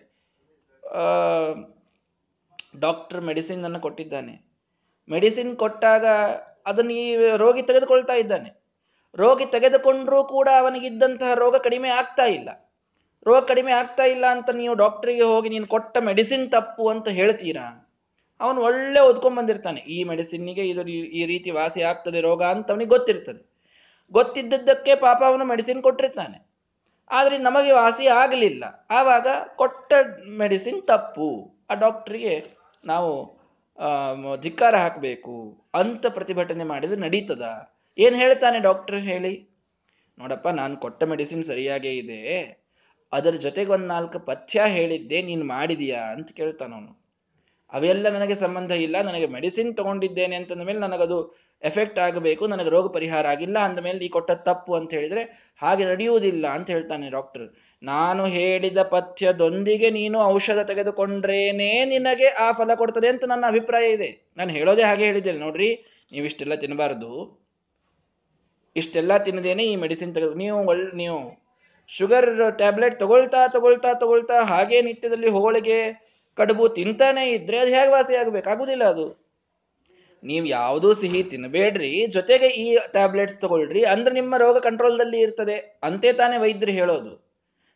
ಡಾಕ್ಟರ್ 2.80 3.22
ಮೆಡಿಸಿನ್ 3.22 3.64
ಅನ್ನು 3.64 3.80
ಕೊಟ್ಟಿದ್ದಾನೆ. 3.80 4.46
ಮೆಡಿಸಿನ್ 5.10 5.58
ಕೊಟ್ಟಾಗ 5.58 6.06
ಅದನ್ನು 6.66 6.94
ಈ 6.94 7.16
ರೋಗಿ 7.36 7.62
ತೆಗೆದುಕೊಳ್ತಾ 7.62 8.14
ಇದ್ದಾನೆ. 8.14 8.50
ರೋಗಿ 9.16 9.46
ತೆಗೆದುಕೊಂಡ್ರೂ 9.46 10.24
ಕೂಡ 10.24 10.50
ಅವನಿಗಿದ್ದಂತಹ 10.60 11.34
ರೋಗ 11.34 11.56
ಕಡಿಮೆ 11.56 11.90
ಆಗ್ತಾ 11.90 12.26
ಇಲ್ಲ. 12.26 12.50
ರೋಗ 13.28 13.46
ಕಡಿಮೆ 13.46 13.72
ಆಗ್ತಾ 13.72 14.04
ಇಲ್ಲ 14.04 14.26
ಅಂತ 14.26 14.50
ನೀವು 14.50 14.76
ಡಾಕ್ಟರಿಗೆ 14.76 15.24
ಹೋಗಿ 15.24 15.50
ನೀನು 15.50 15.68
ಕೊಟ್ಟ 15.68 15.98
ಮೆಡಿಸಿನ್ 15.98 16.52
ತಪ್ಪು 16.52 16.90
ಅಂತ 16.90 17.08
ಹೇಳ್ತೀರಾ? 17.10 17.87
ಅವನು 18.42 18.62
ಒಳ್ಳೆ 18.62 19.00
ಓದ್ಕೊಂಡ್ 19.00 19.38
ಬಂದಿರ್ತಾನೆ. 19.38 19.80
ಈ 19.82 20.04
ಮೆಡಿಸಿನ್ನಿಗೆ 20.04 20.68
ಇದು 20.70 20.88
ಈ 20.88 21.26
ರೀತಿ 21.26 21.52
ವಾಸಿ 21.52 21.82
ಆಗ್ತದೆ 21.82 22.22
ರೋಗ 22.22 22.44
ಅಂತ 22.44 22.72
ಅವನಿಗೆ 22.72 22.90
ಗೊತ್ತಿರ್ತದೆ. 22.90 23.50
ಗೊತ್ತಿದ್ದದ್ದಕ್ಕೆ 24.12 24.96
ಪಾಪ 24.96 25.24
ಅವನು 25.26 25.46
ಮೆಡಿಸಿನ್ 25.46 25.84
ಕೊಟ್ಟಿರ್ತಾನೆ. 25.84 26.48
ಆದ್ರೆ 27.12 27.38
ನಮಗೆ 27.38 27.72
ವಾಸಿ 27.72 28.08
ಆಗಲಿಲ್ಲ. 28.08 28.88
ಆವಾಗ 28.92 29.28
ಕೊಟ್ಟ 29.56 29.94
ಮೆಡಿಸಿನ್ 30.38 30.88
ತಪ್ಪು. 30.88 31.58
ಆ 31.70 31.74
ಡಾಕ್ಟ್ರಿಗೆ 31.74 32.46
ನಾವು 32.86 33.38
ಧಿಕ್ಕಾರ 34.42 34.76
ಹಾಕಬೇಕು. 34.76 35.68
ಅಂತ 35.74 36.08
ಪ್ರತಿಭಟನೆ 36.08 36.64
ಮಾಡಿದ್ರೆ 36.64 37.02
ನಡೀತದ. 37.02 37.74
ಏನ್ 37.98 38.16
ಹೇಳ್ತಾನೆ 38.16 38.60
ಡಾಕ್ಟರ್ 38.60 39.00
ಹೇಳಿ? 39.00 39.34
ನೋಡಪ್ಪ, 40.20 40.48
ನಾನು 40.48 40.78
ಕೊಟ್ಟ 40.78 41.04
ಮೆಡಿಸಿನ್ 41.04 41.44
ಸರಿಯಾಗೇ 41.44 41.92
ಇದೆ. 41.94 42.22
ಅದರ 43.12 43.36
ಜೊತೆಗೆ 43.36 43.72
ಒಂದ್ 43.72 43.88
ನಾಲ್ಕು 43.88 44.20
ಪಥ್ಯ 44.20 44.64
ಹೇಳಿದ್ದೆ, 44.68 45.22
ನೀನು 45.22 45.46
ಮಾಡಿದೀಯಾ? 45.46 46.02
ಅಂತ 46.04 46.32
ಕೇಳ್ತಾನವನು. 46.32 47.07
ಅವೆಲ್ಲ 47.74 48.08
ನನಗೆ 48.16 48.36
ಸಂಬಂಧ 48.44 48.72
ಇಲ್ಲ, 48.86 48.98
ನನಗೆ 49.08 49.28
ಮೆಡಿಸಿನ್ 49.36 49.72
ತಗೊಂಡಿದ್ದೇನೆ 49.80 50.36
ಅಂತಂದ 50.40 50.66
ಮೇಲೆ 50.70 50.80
ನನಗದು 50.86 51.18
ಎಫೆಕ್ಟ್ 51.64 52.00
ಆಗಬೇಕು, 52.06 52.44
ನನಗೆ 52.54 52.70
ರೋಗ 52.76 52.88
ಪರಿಹಾರ 52.98 53.26
ಆಗಿಲ್ಲ 53.34 53.58
ಅಂದ 53.68 53.80
ಮೇಲೆ 53.88 54.00
ಈ 54.08 54.10
ಕೊಟ್ಟ 54.16 54.32
ತಪ್ಪು 54.50 54.72
ಅಂತ 54.80 54.92
ಹೇಳಿದ್ರೆ 54.98 55.24
ಹಾಗೆ 55.62 55.84
ನಡೆಯುವುದಿಲ್ಲ 55.92 56.46
ಅಂತ 56.58 56.68
ಹೇಳ್ತಾನೆ 56.76 57.08
ಡಾಕ್ಟರ್ 57.18 57.46
ನಾನು 57.82 58.24
ಹೇಳಿದ 58.36 58.82
ಪಥ್ಯದೊಂದಿಗೆ 58.94 59.90
ನೀನು 59.98 60.18
ಔಷಧ 60.36 60.60
ತೆಗೆದುಕೊಂಡ್ರೇನೇ 60.70 61.72
ನಿನಗೆ 61.92 62.30
ಆ 62.46 62.48
ಫಲ 62.60 62.72
ಕೊಡ್ತದೆ 62.82 63.10
ಅಂತ 63.14 63.26
ನನ್ನ 63.32 63.46
ಅಭಿಪ್ರಾಯ 63.54 63.88
ಇದೆ. 63.98 64.10
ನಾನು 64.38 64.52
ಹೇಳೋದೇ 64.58 64.84
ಹಾಗೆ 64.90 65.06
ಹೇಳಿದ್ದೇನೆ. 65.10 65.40
ನೋಡ್ರಿ, 65.46 65.70
ನೀವಿಷ್ಟೆಲ್ಲ 66.12 66.56
ತಿನ್ನಬಾರದು. 66.64 67.12
ಇಷ್ಟೆಲ್ಲ 68.76 69.14
ತಿನ್ನದೇನೆ 69.28 69.64
ಈ 69.72 69.76
ಮೆಡಿಸಿನ್ 69.84 70.16
ತೆಗೆದು 70.16 70.36
ನೀವು 70.42 70.58
ನೀವು 71.02 71.20
ಶುಗರ್ 71.90 72.30
ಟ್ಯಾಬ್ಲೆಟ್ 72.62 72.96
ತಗೊಳ್ತಾ 73.04 73.42
ತಗೊಳ್ತಾ 73.56 73.92
ತಗೊಳ್ತಾ 74.02 74.38
ಹಾಗೆ 74.52 74.78
ನಿತ್ಯದಲ್ಲಿ 74.88 75.30
ಹೋಳಿಗೆ 75.38 75.80
ಕಡುಬು 76.38 76.70
ತಿಂತಾನೆ 76.70 77.30
ಇದ್ರೆ 77.30 77.58
ಅದು 77.58 77.70
ಹೇಗೆ 77.70 77.88
ವಾಸಿ 77.88 78.16
ಆಗ್ಬೇಕಾಗುದಿಲ್ಲ 78.16 78.84
ಅದು. 78.84 79.28
ನೀವು 80.24 80.46
ಯಾವುದೂ 80.46 80.94
ಸಿಹಿ 80.94 81.24
ತಿನ್ನಬೇಡ್ರಿ 81.24 82.06
ಜೊತೆಗೆ 82.08 82.48
ಈ 82.48 82.78
ಟ್ಯಾಬ್ಲೆಟ್ಸ್ 82.88 83.38
ತಗೊಳ್ರಿ, 83.38 83.86
ಅಂದ್ರೆ 83.86 84.16
ನಿಮ್ಮ 84.16 84.38
ರೋಗ 84.38 84.58
ಕಂಟ್ರೋಲ್ದಲ್ಲಿ 84.58 85.20
ಇರ್ತದೆ. 85.20 85.80
ಅಂತೆ 85.84 86.14
ತಾನೇ 86.14 86.38
ವೈದ್ಯರು 86.38 86.72
ಹೇಳೋದು. 86.72 87.28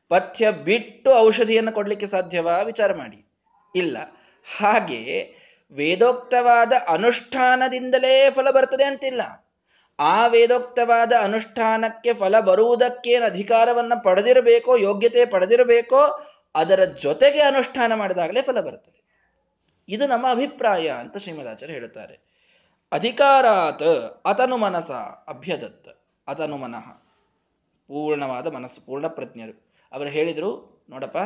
ಪಥ್ಯ 0.09 0.51
ಬಿಟ್ಟು 0.51 1.13
ಔಷಧಿಯನ್ನು 1.13 1.71
ಕೊಡ್ಲಿಕ್ಕೆ 1.71 2.07
ಸಾಧ್ಯವಾ? 2.07 2.61
ವಿಚಾರ 2.61 2.93
ಮಾಡಿ. 2.93 3.25
ಇಲ್ಲ. 3.75 3.97
ಹಾಗೆ 4.57 5.33
ವೇದೋಕ್ತವಾದ 5.71 6.73
ಅನುಷ್ಠಾನದಿಂದಲೇ 6.87 8.29
ಫಲ 8.29 8.51
ಬರ್ತದೆ 8.51 8.83
ಅಂತಿಲ್ಲ. 8.83 9.21
ಆ 9.99 10.27
ವೇದೋಕ್ತವಾದ 10.27 11.13
ಅನುಷ್ಠಾನಕ್ಕೆ 11.21 12.13
ಫಲ 12.13 12.39
ಬರುವುದಕ್ಕೇನು 12.39 13.25
ಅಧಿಕಾರವನ್ನು 13.25 14.03
ಪಡೆದಿರಬೇಕೋ, 14.03 14.75
ಯೋಗ್ಯತೆ 14.75 15.25
ಪಡೆದಿರಬೇಕೋ 15.25 16.27
ಅದರ 16.55 16.85
ಜೊತೆಗೆ 16.85 17.41
ಅನುಷ್ಠಾನ 17.41 17.93
ಮಾಡಿದಾಗಲೇ 17.93 18.41
ಫಲ 18.41 18.61
ಬರ್ತದೆ 18.61 19.01
ಇದು 19.89 20.07
ನಮ್ಮ 20.07 20.31
ಅಭಿಪ್ರಾಯ 20.31 20.89
ಅಂತ 20.89 21.17
ಶ್ರೀಮದಾಚಾರ್ಯ 21.17 21.73
ಹೇಳುತ್ತಾರೆ. 21.73 22.31
ಅಧಿಕಾರಾತ್ 22.91 23.83
ಅತನು 24.25 24.57
ಮನಸ 24.57 24.91
ಅಭ್ಯದತ್ತ 25.27 25.89
ಅತನು 26.27 26.57
ಮನಃ. 26.57 26.87
ಪೂರ್ಣವಾದ 27.87 28.47
ಮನಸ್ಸು, 28.47 28.85
ಪೂರ್ಣ 28.85 29.07
ಪ್ರಜ್ಞರು 29.07 29.71
ಅವರು 29.91 30.09
ಹೇಳಿದರು, 30.09 30.81
ನೋಡಪ್ಪ, 30.89 31.17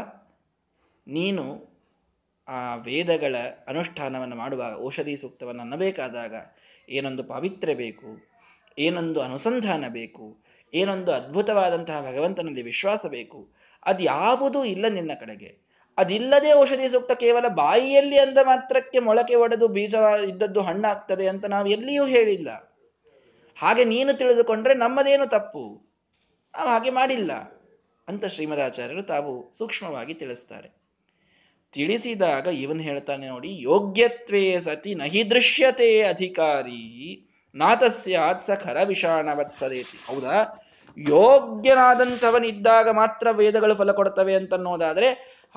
ನೀನು 1.08 1.76
ಆ 2.48 2.76
ವೇದಗಳ 2.76 3.36
ಅನುಷ್ಠಾನವನ್ನು 3.68 4.36
ಮಾಡುವಾಗ, 4.36 4.84
ಔಷಧಿ 4.86 5.18
ಸೂಕ್ತವನ್ನು 5.18 5.62
ಅನ್ನಬೇಕಾದಾಗ 5.62 6.34
ಏನೊಂದು 6.90 7.24
ಪಾವಿತ್ರ್ಯ 7.24 7.74
ಬೇಕು, 7.74 8.18
ಏನೊಂದು 8.80 9.22
ಅನುಸಂಧಾನ 9.22 9.88
ಬೇಕು, 9.88 10.38
ಏನೊಂದು 10.74 11.12
ಅದ್ಭುತವಾದಂತಹ 11.12 12.02
ಭಗವಂತನಲ್ಲಿ 12.02 12.62
ವಿಶ್ವಾಸ 12.62 13.06
ಬೇಕು 13.06 13.48
ಅದ್ಯಾವುದೂ 13.86 14.64
ಇಲ್ಲ 14.64 14.88
ನಿನ್ನ 14.88 15.12
ಕಡೆಗೆ. 15.20 15.66
ಅದಿಲ್ಲದೆ 15.98 16.54
ಔಷಧಿ 16.54 16.90
ಸೂಕ್ತ 16.90 17.12
ಕೇವಲ 17.12 17.48
ಬಾಯಿಯಲ್ಲಿ 17.48 18.20
ಅಂದ 18.20 18.38
ಮಾತ್ರಕ್ಕೆ 18.44 19.00
ಮೊಳಕೆ 19.00 19.36
ಒಡೆದು 19.36 19.68
ಬೀಜ 19.68 19.96
ಇದ್ದದ್ದು 20.28 20.62
ಹಣ್ಣಾಗ್ತದೆ 20.62 21.28
ಅಂತ 21.28 21.46
ನಾವು 21.46 21.68
ಎಲ್ಲಿಯೂ 21.68 22.06
ಹೇಳಿಲ್ಲ. 22.06 22.50
ಹಾಗೆ 23.58 23.84
ನೀನು 23.84 24.14
ತಿಳಿದುಕೊಂಡ್ರೆ 24.14 24.74
ನಮ್ಮದೇನು 24.74 25.28
ತಪ್ಪು? 25.28 25.94
ನಾವು 26.56 26.70
ಹಾಗೆ 26.70 26.90
ಮಾಡಿಲ್ಲ 26.90 27.34
ಅಂತ 28.08 28.26
ಶ್ರೀಮದಾಚಾರ್ಯರು 28.26 29.04
ತಾವು 29.04 29.52
ಸೂಕ್ಷ್ಮವಾಗಿ 29.58 30.14
ತಿಳಿಸ್ತಾರೆ. 30.14 30.70
ತಿಳಿಸಿದಾಗ 31.74 32.48
ಇವನ್ 32.48 32.82
ಹೇಳ್ತಾನೆ 32.82 33.28
ನೋಡಿ, 33.28 33.62
ಯೋಗ್ಯತ್ವೇ 33.62 34.60
ಸತಿ 34.60 34.96
ನಹಿ 34.96 35.32
ದೃಶ್ಯತೆ 35.32 36.02
ಅಧಿಕಾರಿ 36.04 36.84
ನಾತಸ್ಯಾತ್ 37.56 38.44
ಸ 38.44 38.52
ಖರ 38.52 38.78
ವಿಷಾಣವತ್ಸದೇತಿ 38.84 40.14
ಹೌದಾ? 40.14 40.65
ಯೋಗ್ಯನಾದಂಥವನಿದ್ದಾಗ 40.98 42.90
ಮಾತ್ರ 42.90 43.28
ವೇದಗಳು 43.32 43.76
ಫಲ 43.76 43.92
ಕೊಡ್ತವೆ 43.92 44.36
ಅಂತನ್ನೋದಾದ್ರೆ 44.36 45.10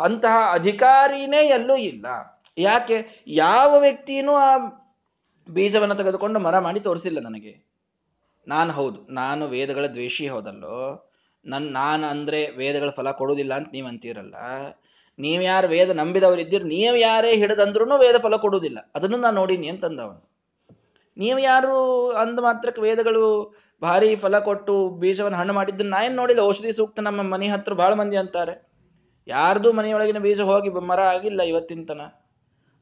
ಅಂತಹ 0.03 0.51
ಅಧಿಕಾರಿನೇ 0.53 1.47
ಎಲ್ಲೂ 1.49 1.77
ಇಲ್ಲ. 1.77 2.07
ಯಾಕೆ? 2.59 3.25
ಯಾವ 3.27 3.81
ವ್ಯಕ್ತಿಯೂ 3.81 4.33
ಆ 4.33 4.57
ಬೀಜವನ್ನು 5.51 5.95
ತೆಗೆದುಕೊಂಡು 5.95 6.41
ಮರ 6.41 6.59
ಮಾಡಿ 6.59 6.81
ತೋರಿಸಿಲ್ಲ 6.81 7.19
ನನಗೆ. 7.21 7.69
ನಾನು 8.49 8.73
ಹೌದು, 8.73 9.07
ನಾನು 9.11 9.47
ವೇದಗಳ 9.47 9.87
ದ್ವೇಷಿ 9.87 10.29
ಹೌದಲ್ಲೋ? 10.29 11.05
ನನ್, 11.47 11.63
ನಾನು 11.63 12.07
ಅಂದ್ರೆ 12.07 12.51
ವೇದಗಳ 12.57 12.91
ಫಲ 12.91 13.11
ಕೊಡುವುದಿಲ್ಲ 13.11 13.55
ಅಂತ 13.55 13.69
ನೀವು 13.73 13.89
ಅಂತೀರಲ್ಲ? 13.89 14.35
ನೀವು 15.19 15.43
ಯಾರು 15.43 15.69
ವೇದ 15.69 15.91
ನಂಬಿದವರಿದ್ದೀರಿ, 15.91 16.65
ನೀವು 16.65 16.97
ಯಾರೇ 16.97 17.37
ಹಿಡಿದಂದ್ರೂ 17.37 17.99
ವೇದ 17.99 18.17
ಫಲ 18.17 18.37
ಕೊಡುವುದಿಲ್ಲ. 18.37 18.79
ಅದನ್ನು 18.95 19.17
ನಾನು 19.17 19.35
ನೋಡೀನಿ 19.35 19.69
ಅಂತಂದವನು. 19.69 20.31
ನೀವು 21.17 21.39
ಯಾರು 21.39 22.11
ಅಂದ 22.11 22.39
ಮಾತ್ರಕ್ಕೆ 22.41 22.81
ವೇದಗಳು 22.81 23.55
ಭಾರಿ 23.83 24.17
ಫಲ 24.17 24.39
ಕೊಟ್ಟು 24.39 24.91
ಬೀಜವನ್ನು 24.91 25.39
ಹಣ್ಣು 25.39 25.53
ಮಾಡಿದ್ದು 25.53 25.85
ನಾ 25.85 26.09
ನೋಡಿಲ್ಲ. 26.09 26.41
ಔಷಧಿ 26.41 26.73
ಸೂಕ್ತ 26.73 27.01
ನಮ್ಮ 27.01 27.23
ಮನೆ 27.23 27.49
ಹತ್ರ 27.49 27.73
ಬಹಳ 27.73 27.95
ಮಂದಿ 27.95 28.17
ಅಂತಾರೆ. 28.17 28.69
ಯಾರ್ದು 29.27 29.73
ಮನೆಯೊಳಗಿನ 29.73 30.19
ಬೀಜ 30.19 30.41
ಹೋಗಿ 30.41 30.69
ಮರ 30.69 31.01
ಆಗಿಲ್ಲ 31.01 31.43
ಇವತ್ತಿನ 31.43 31.85
ತನ. 31.85 32.01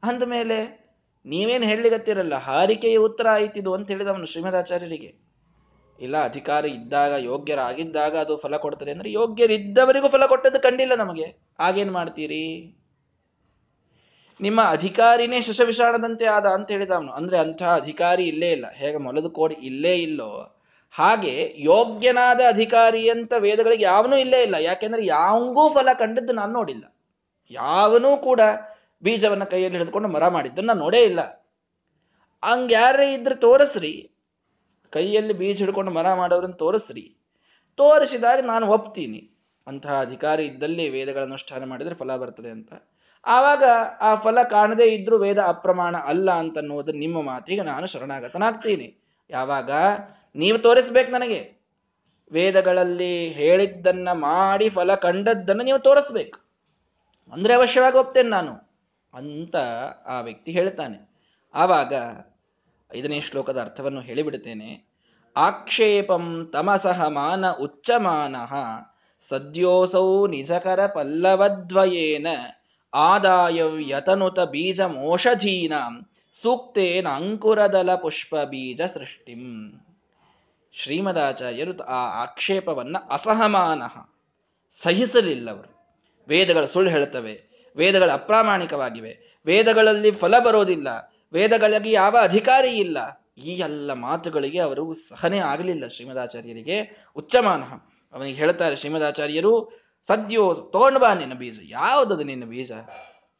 ಅಂದ 0.03 0.23
ಮೇಲೆ 0.23 0.87
ನೀವೇನು 1.25 1.65
ಹೇಳಲಿಗತ್ತಿರಲ್ಲ 1.65 2.35
ಹಾರಿಕೆಯ 2.35 2.97
ಉತ್ತರ 2.97 3.27
ಆಯ್ತಿದು 3.29 3.73
ಅಂತ 3.73 3.91
ಹೇಳಿದವನು 3.91 4.25
ಶ್ರೀಮದಾಚಾರ್ಯರಿಗೆ. 4.25 5.27
ಇಲ್ಲ, 5.99 6.23
ಅಧಿಕಾರ 6.23 6.65
ಇದ್ದಾಗ, 6.65 7.11
ಯೋಗ್ಯರಾಗಿದ್ದಾಗ 7.17 8.17
ಅದು 8.17 8.37
ಫಲ 8.37 8.57
ಕೊಡ್ತದೆ 8.57 8.91
ಅಂದ್ರೆ 8.91 9.11
ಯೋಗ್ಯರಿದ್ದವರಿಗೂ 9.11 10.07
ಫಲ 10.07 10.25
ಕೊಟ್ಟದ್ದು 10.25 10.59
ಕಂಡಿಲ್ಲ 10.59 10.95
ನಮಗೆ. 10.95 11.47
ಆಗೇನ್ 11.59 11.91
ಮಾಡ್ತೀರಿ? 11.91 12.73
ನಿಮ್ಮ 14.41 14.61
ಅಧಿಕಾರಿನೇ 14.63 15.41
ಶಶವಿಷಾಣದಂತೆ 15.41 16.25
ಆದ 16.25 16.45
ಅಂತ 16.45 16.71
ಹೇಳಿದವನು 16.71 17.11
ಅಂದ್ರೆ 17.11 17.37
ಅಂಥ 17.37 17.63
ಅಧಿಕಾರಿ 17.63 18.23
ಇಲ್ಲೇ 18.23 18.51
ಇಲ್ಲ. 18.51 18.65
ಹೇಗೆ 18.73 18.97
ಮೊಲದ 18.97 19.25
ಕೋಡಿ 19.25 19.55
ಇಲ್ಲೇ 19.55 19.95
ಇಲ್ಲೋ. 19.95 20.56
ಹಾಗೆ 20.91 21.53
ಯೋಗ್ಯನಾದ 21.57 22.41
ಅಧಿಕಾರಿ 22.47 23.09
ಅಂತ 23.09 23.33
ವೇದಗಳಿಗೆ 23.37 23.83
ಯಾವನೂ 23.83 24.17
ಇಲ್ಲೇ 24.17 24.43
ಇಲ್ಲ. 24.43 24.55
ಯಾಕೆಂದ್ರೆ 24.55 25.05
ಯಾವಂಗೂ 25.05 25.69
ಫಲ 25.69 25.89
ಕಂಡದ್ದು 25.93 26.33
ನಾನು 26.33 26.53
ನೋಡಿಲ್ಲ. 26.53 26.95
ಯಾವನೂ 27.51 28.17
ಕೂಡ 28.17 28.41
ಬೀಜವನ್ನ 29.03 29.43
ಕೈಯಲ್ಲಿ 29.43 29.77
ಹಿಡಿದುಕೊಂಡು 29.77 30.09
ಮರ 30.09 30.27
ಮಾಡಿದ್ದನ್ನು 30.27 30.67
ನಾನು 30.67 30.79
ನೋಡೇ 30.79 30.97
ಇಲ್ಲ. 30.97 31.21
ಹಂಗ 32.43 32.71
ಯಾರೇ 32.71 33.13
ಇದ್ರೆ 33.13 33.35
ತೋರಿಸ್ರಿ. 33.35 34.11
ಕೈಯಲ್ಲಿ 34.89 35.33
ಬೀಜ 35.33 35.57
ಹಿಡ್ಕೊಂಡು 35.57 35.91
ಮರ 35.91 36.13
ಮಾಡೋರನ್ನ 36.13 36.53
ತೋರಿಸ್ರಿ. 36.53 37.17
ತೋರಿಸಿದಾಗ 37.75 38.39
ನಾನು 38.45 38.67
ಒಪ್ತೀನಿ. 38.67 39.31
ಅಂತಹ 39.67 40.01
ಅಧಿಕಾರಿ 40.01 40.45
ಇದ್ದಲ್ಲಿ 40.45 40.89
ವೇದಗಳ 40.89 41.21
ಅನುಷ್ಠಾನ 41.21 41.63
ಮಾಡಿದ್ರೆ 41.63 41.95
ಫಲ 41.95 42.15
ಬರ್ತದೆ 42.15 42.49
ಅಂತ. 42.49 42.73
ಆವಾಗ 43.25 43.63
ಆ 44.01 44.15
ಫಲ 44.15 44.43
ಕಾಣದೇ 44.43 44.85
ಇದ್ರೂ 44.85 45.17
ವೇದ 45.17 45.39
ಅಪ್ರಮಾಣ 45.39 45.97
ಅಲ್ಲ 45.97 46.31
ಅಂತನ್ನುವುದು 46.31 46.91
ನಿಮ್ಮ 46.91 47.21
ಮಾತಿಗೆ 47.21 47.61
ನಾನು 47.61 47.87
ಶರಣಾಗತನಾಗ್ತೀನಿ. 47.87 49.03
ಯಾವಾಗ? 49.29 49.71
ನೀವು 50.37 50.57
ತೋರಿಸ್ಬೇಕು 50.57 51.11
ನನಗೆ. 51.11 51.57
ವೇದಗಳಲ್ಲಿ 52.31 53.27
ಹೇಳಿದ್ದನ್ನ 53.27 54.09
ಮಾಡಿ 54.11 54.69
ಫಲ 54.69 54.95
ಕಂಡದ್ದನ್ನು 54.95 55.63
ನೀವು 55.63 55.79
ತೋರಿಸ್ಬೇಕು. 55.79 56.39
ಅಂದ್ರೆ 57.31 57.53
ಅವಶ್ಯವಾಗಿ 57.53 57.97
ಒಪ್ತೇನೆ 57.97 58.29
ನಾನು 58.29 58.53
ಅಂತ 59.13 59.55
ಆ 60.05 60.21
ವ್ಯಕ್ತಿ 60.21 60.51
ಹೇಳ್ತಾನೆ. 60.51 61.09
ಆವಾಗ 61.53 61.93
ಐದನೇ 62.95 63.21
ಶ್ಲೋಕದ 63.21 63.61
ಅರ್ಥವನ್ನು 63.61 64.01
ಹೇಳಿಬಿಡ್ತೇನೆ 64.01 64.87
ಆಕ್ಷೇಪಂ 65.35 66.49
ತಮಸಹ 66.53 67.07
ಮಾನ 67.07 67.51
ಉಚ್ಚಮಾನ 67.51 68.35
ಸದ್ಯೋಸೌ 69.29 70.27
ನಿಜಕರ 70.27 70.87
ಪಲ್ಲವದ್ವಯೇನ 70.87 72.27
ಆದಾಯ 72.93 73.61
ಯತನುತ 73.89 74.39
ಬೀಜ 74.39 74.81
ಮೋಷಧೀನಾಂ 74.81 76.05
ಸೂಕ್ತೇನ 76.33 77.07
ಅಂಕುರದಲ 77.07 77.95
ಪುಷ್ಪ 77.95 78.35
ಬೀಜ 78.35 78.81
ಸೃಷ್ಟಿಂ. 78.81 79.83
ಶ್ರೀಮದಾಚಾರ್ಯರು 80.73 81.73
ಆ 81.83 82.21
ಆಕ್ಷೇಪವನ್ನ 82.21 82.97
ಅಸಹಮಾನ 83.11 83.83
ಸಹಿಸಲಿಲ್ಲವರು. 84.81 85.69
ವೇದಗಳು 86.27 86.67
ಸುಳ್ಳು 86.67 86.91
ಹೇಳುತ್ತವೆ, 86.91 87.33
ವೇದಗಳು 87.75 88.11
ಅಪ್ರಾಮಾಣಿಕವಾಗಿವೆ, 88.11 89.13
ವೇದಗಳಲ್ಲಿ 89.45 90.11
ಫಲ 90.11 90.39
ಬರೋದಿಲ್ಲ, 90.39 90.87
ವೇದಗಳಿಗೆ 91.33 91.91
ಯಾವ 91.91 92.17
ಅಧಿಕಾರಿ 92.21 92.71
ಇಲ್ಲ, 92.77 92.97
ಈ 93.37 93.53
ಎಲ್ಲ 93.59 93.93
ಮಾತುಗಳಿಗೆ 93.93 94.59
ಅವರು 94.59 94.93
ಸಹನೆ 94.93 95.39
ಆಗಲಿಲ್ಲ 95.39 95.87
ಶ್ರೀಮದಾಚಾರ್ಯರಿಗೆ. 95.87 96.77
ಉಚ್ಚಮಾನ, 97.15 97.63
ಅವನಿಗೆ 98.13 98.37
ಹೇಳ್ತಾರೆ 98.37 98.75
ಶ್ರೀಮದಾಚಾರ್ಯರು, 98.75 99.53
ಸದ್ಯೋ 100.07 100.53
ತಗೊಂಡು 100.53 100.99
ಬಾ 100.99 101.13
ನಿನ್ನ 101.13 101.33
ಬೀಜ, 101.33 101.59
ಯಾವುದದು 101.69 102.23
ನಿನ್ನ 102.23 102.45
ಬೀಜ? 102.45 102.71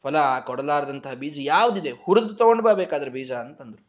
ಫಲ 0.03 0.15
ಕೊಡಲಾರದಂತಹ 0.45 1.13
ಬೀಜ 1.13 1.37
ಯಾವುದಿದೆ? 1.41 1.91
ಹುರಿದು 1.91 2.33
ತಗೊಂಡು 2.35 2.63
ಬಾ 2.63 2.73
ಬೇಕಾದ್ರೆ 2.73 3.11
ಬೀಜ 3.11 3.31
ಅಂತಂದ್ರು. 3.31 3.83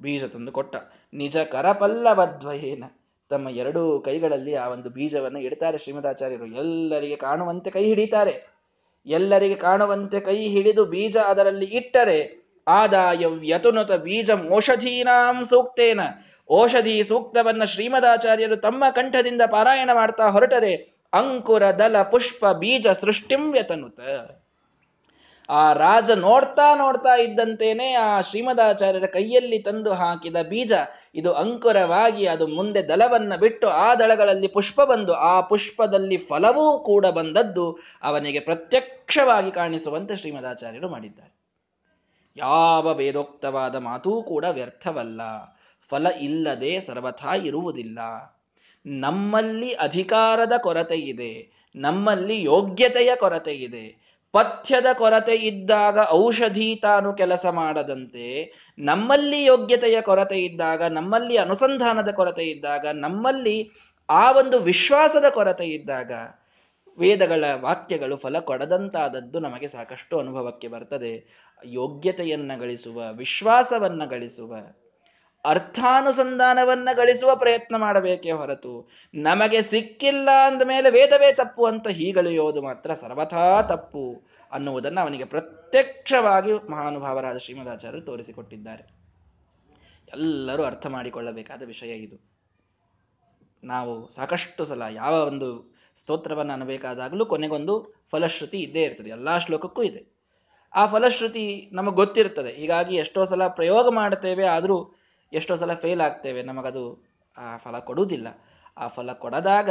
ಬೀಜ 0.00 0.24
ತಂದು 0.24 0.52
ಕೊಟ್ಟ. 0.52 0.76
ನಿಜ 1.12 1.36
ಕರಪಲ್ಲವದ್ವಯೇನ 1.36 2.84
ತಮ್ಮ 3.30 3.48
ಎರಡೂ 3.48 3.98
ಕೈಗಳಲ್ಲಿ 3.98 4.54
ಆ 4.54 4.68
ಒಂದು 4.68 4.90
ಬೀಜವನ್ನು 4.90 5.38
ಇಡ್ತಾರೆ 5.38 5.78
ಶ್ರೀಮದಾಚಾರ್ಯರು. 5.78 6.46
ಎಲ್ಲರಿಗೆ 6.46 7.16
ಕಾಣುವಂತೆ 7.16 7.70
ಕೈ 7.70 7.84
ಹಿಡಿತಾರೆ. 7.84 8.34
ಎಲ್ಲರಿಗೆ 9.06 9.54
ಕಾಣುವಂತೆ 9.54 10.20
ಕೈ 10.20 10.36
ಹಿಡಿದು 10.48 10.84
ಬೀಜ 10.84 11.16
ಅದರಲ್ಲಿ 11.16 11.64
ಇಟ್ಟರೆ 11.64 12.18
ಆದಾಯ 12.68 13.26
ವ್ಯತುನುತ 13.26 13.92
ಬೀಜ 13.92 14.30
ಔಷಧೀನಾಂ 14.54 15.44
ಸೂಕ್ತೇನ. 15.44 16.00
ಔಷಧಿ 16.52 17.04
ಸೂಕ್ತವನ್ನ 17.04 17.64
ಶ್ರೀಮದಾಚಾರ್ಯರು 17.64 18.56
ತಮ್ಮ 18.56 18.84
ಕಂಠದಿಂದ 18.90 19.42
ಪಾರಾಯಣ 19.50 19.90
ಮಾಡ್ತಾ 19.94 20.26
ಹೊರಟರೆ 20.28 20.74
ಅಂಕುರ 21.12 21.64
ದಲ 21.70 22.02
ಪುಷ್ಪ 22.02 22.46
ಬೀಜ 22.46 22.86
ಸೃಷ್ಟಿಂ 22.88 23.52
ವ್ಯತನುತ 23.52 24.00
ಆ 25.50 25.72
ರಾಜ 25.72 26.10
ನೋಡ್ತಾ 26.10 26.74
ನೋಡ್ತಾ 26.76 27.16
ಇದ್ದಂತೇನೆ 27.16 27.92
ಆ 27.92 28.20
ಶ್ರೀಮದಾಚಾರ್ಯರ 28.20 29.06
ಕೈಯಲ್ಲಿ 29.06 29.58
ತಂದು 29.58 29.92
ಹಾಕಿದ 29.92 30.36
ಬೀಜ. 30.48 30.72
ಇದು 31.14 31.32
ಅಂಕುರವಾಗಿ 31.32 32.26
ಅದು 32.26 32.46
ಮುಂದೆ 32.46 32.88
ದಳವನ್ನ 32.88 33.36
ಬಿಟ್ಟು 33.36 33.68
ಆ 33.68 33.94
ದಳಗಳಲ್ಲಿ 33.94 34.48
ಪುಷ್ಪ 34.48 34.80
ಬಂದು 34.80 35.14
ಆ 35.14 35.40
ಪುಷ್ಪದಲ್ಲಿ 35.40 36.16
ಫಲವೂ 36.16 36.78
ಕೂಡ 36.78 37.06
ಬಂದದ್ದು 37.06 37.78
ಅವನಿಗೆ 38.02 38.40
ಪ್ರತ್ಯಕ್ಷವಾಗಿ 38.40 39.50
ಕಾಣಿಸುವಂತೆ 39.50 40.16
ಶ್ರೀಮದಾಚಾರ್ಯರು 40.16 40.88
ಮಾಡಿದ್ದಾರೆ. 40.88 41.38
ಯಾವ 42.36 42.94
ವೇದೋಕ್ತವಾದ 42.94 43.76
ಮಾತೂ 43.76 44.22
ಕೂಡ 44.22 44.44
ವ್ಯರ್ಥವಲ್ಲ. 44.44 45.20
ಫಲ 45.88 46.06
ಇಲ್ಲದೆ 46.06 46.80
ಸರ್ವಥಾ 46.80 47.34
ಇರುವುದಿಲ್ಲ. 47.34 47.98
ನಮ್ಮಲ್ಲಿ 48.86 49.72
ಅಧಿಕಾರದ 49.72 50.52
ಕೊರತೆ 50.58 50.96
ಇದೆ 50.96 51.58
ನಮ್ಮಲ್ಲಿ 51.76 52.42
ಯೋಗ್ಯತೆಯ 52.42 53.16
ಕೊರತೆ 53.16 53.54
ಇದೆ 53.54 53.97
ಪಥ್ಯದ 54.32 54.86
ಕೊರತೆ 54.92 55.34
ಇದ್ದಾಗ 55.34 55.98
ಔಷಧಿ 56.10 56.78
ತಾನು 56.82 57.12
ಕೆಲಸ 57.12 57.46
ಮಾಡದಂತೆ, 57.46 58.52
ನಮ್ಮಲ್ಲಿ 58.78 59.44
ಯೋಗ್ಯತೆಯ 59.44 60.00
ಕೊರತೆ 60.00 60.44
ಇದ್ದಾಗ, 60.44 60.82
ನಮ್ಮಲ್ಲಿ 60.82 61.36
ಅನುಸಂಧಾನದ 61.36 62.10
ಕೊರತೆ 62.10 62.44
ಇದ್ದಾಗ, 62.44 62.86
ನಮ್ಮಲ್ಲಿ 62.86 63.70
ಆ 64.10 64.32
ಒಂದು 64.32 64.58
ವಿಶ್ವಾಸದ 64.58 65.24
ಕೊರತೆ 65.28 65.64
ಇದ್ದಾಗ 65.64 66.12
ವೇದಗಳ 66.98 67.44
ವಾಕ್ಯಗಳು 67.60 68.16
ಫಲ 68.16 68.38
ಕೊಡದಂತಾದದ್ದು 68.38 69.40
ನಮಗೆ 69.40 69.68
ಸಾಕಷ್ಟು 69.68 70.18
ಅನುಭವಕ್ಕೆ 70.18 70.68
ಬರ್ತದೆ. 70.68 71.12
ಯೋಗ್ಯತೆಯನ್ನ 71.64 72.52
ಗಳಿಸುವ, 72.60 73.12
ವಿಶ್ವಾಸವನ್ನ 73.12 74.04
ಗಳಿಸುವ. 74.04 74.54
ಅರ್ಥಾನುಸಂಧಾನವನ್ನ 75.44 76.88
ಗಳಿಸುವ 76.92 77.36
ಪ್ರಯತ್ನ 77.36 77.76
ಮಾಡಬೇಕೇ 77.76 78.30
ಹೊರತು 78.30 78.88
ನಮಗೆ 79.14 79.62
ಸಿಕ್ಕಿಲ್ಲ 79.62 80.28
ಅಂದ 80.46 80.62
ಮೇಲೆ 80.66 80.90
ವೇದವೇ 80.90 81.32
ತಪ್ಪು 81.32 81.66
ಅಂತ 81.66 81.88
ಹೀಗಳೆಯೋದು 81.88 82.62
ಮಾತ್ರ 82.62 82.94
ಸರ್ವಥಾ 82.94 83.62
ತಪ್ಪು 83.62 84.22
ಅನ್ನುವುದನ್ನು 84.52 85.00
ಅವನಿಗೆ 85.00 85.24
ಪ್ರತ್ಯಕ್ಷವಾಗಿ 85.24 86.52
ಮಹಾನುಭಾವರಾದ 86.52 87.36
ಶ್ರೀಮದಾಚಾರ್ಯರು 87.36 88.04
ತೋರಿಸಿಕೊಟ್ಟಿದ್ದಾರೆ. 88.04 88.98
ಎಲ್ಲರೂ 90.12 90.62
ಅರ್ಥ 90.62 90.86
ಮಾಡಿಕೊಳ್ಳಬೇಕಾದ 90.86 91.62
ವಿಷಯ 91.62 91.88
ಇದು. 91.88 92.28
ನಾವು 93.64 94.10
ಸಾಕಷ್ಟು 94.14 94.64
ಸಲ 94.64 94.82
ಯಾವ 94.94 95.14
ಒಂದು 95.14 95.74
ಸ್ತೋತ್ರವನ್ನು 95.96 96.52
ಅನ್ನಬೇಕಾದಾಗಲೂ 96.52 97.26
ಕೊನೆಗೊಂದು 97.26 98.06
ಫಲಶ್ರುತಿ 98.10 98.58
ಇದ್ದೇ 98.58 98.82
ಇರ್ತದೆ, 98.82 99.10
ಎಲ್ಲಾ 99.10 99.38
ಶ್ಲೋಕಕ್ಕೂ 99.38 99.82
ಇದೆ. 99.82 100.18
ಆ 100.74 100.86
ಫಲಶ್ರುತಿ 100.86 101.70
ನಮಗೆ 101.72 101.94
ಗೊತ್ತಿರ್ತದೆ. 101.94 102.52
ಹೀಗಾಗಿ 102.52 102.96
ಎಷ್ಟೋ 102.96 103.24
ಸಲ 103.24 103.48
ಪ್ರಯೋಗ 103.48 103.88
ಮಾಡ್ತೇವೆ 103.88 104.46
ಆದರೂ 104.46 104.97
ಎಷ್ಟೋ 105.32 105.54
ಸಲ 105.54 105.74
ಫೇಲ್ 105.74 106.00
ಆಗ್ತೇವೆ, 106.00 106.42
ನಮಗದು 106.42 107.08
ಆ 107.38 107.56
ಫಲ 107.56 107.78
ಕೊಡುವುದಿಲ್ಲ. 107.78 108.28
ಆ 108.76 108.88
ಫಲ 108.88 109.12
ಕೊಡದಾಗ 109.12 109.70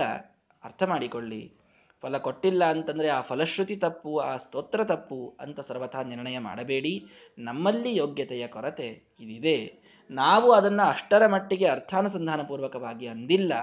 ಅರ್ಥ 0.64 0.84
ಮಾಡಿಕೊಳ್ಳಿ. 0.84 1.54
ಫಲ 2.02 2.18
ಕೊಟ್ಟಿಲ್ಲ 2.18 2.66
ಅಂತಂದ್ರೆ 2.66 3.08
ಆ 3.08 3.22
ಫಲಶ್ರುತಿ 3.22 3.76
ತಪ್ಪು, 3.76 4.18
ಆ 4.18 4.38
ಸ್ತೋತ್ರ 4.38 4.84
ತಪ್ಪು 4.84 5.38
ಅಂತ 5.40 5.60
ಸರ್ವಥಾ 5.60 6.04
ನಿರ್ಣಯ 6.04 6.40
ಮಾಡಬೇಡಿ. 6.40 7.06
ನಮ್ಮಲ್ಲಿ 7.38 7.96
ಯೋಗ್ಯತೆಯ 7.96 8.48
ಕೊರತೆ 8.48 8.88
ಇದಿದೆ. 9.20 9.88
ನಾವು 10.12 10.52
ಅದನ್ನು 10.52 10.84
ಅಷ್ಟರ 10.84 11.28
ಮಟ್ಟಿಗೆ 11.28 11.66
ಅರ್ಥಾನುಸಂಧಾನ 11.66 12.42
ಪೂರ್ವಕವಾಗಿ 12.42 13.08
ಅಂದಿಲ್ಲ. 13.08 13.54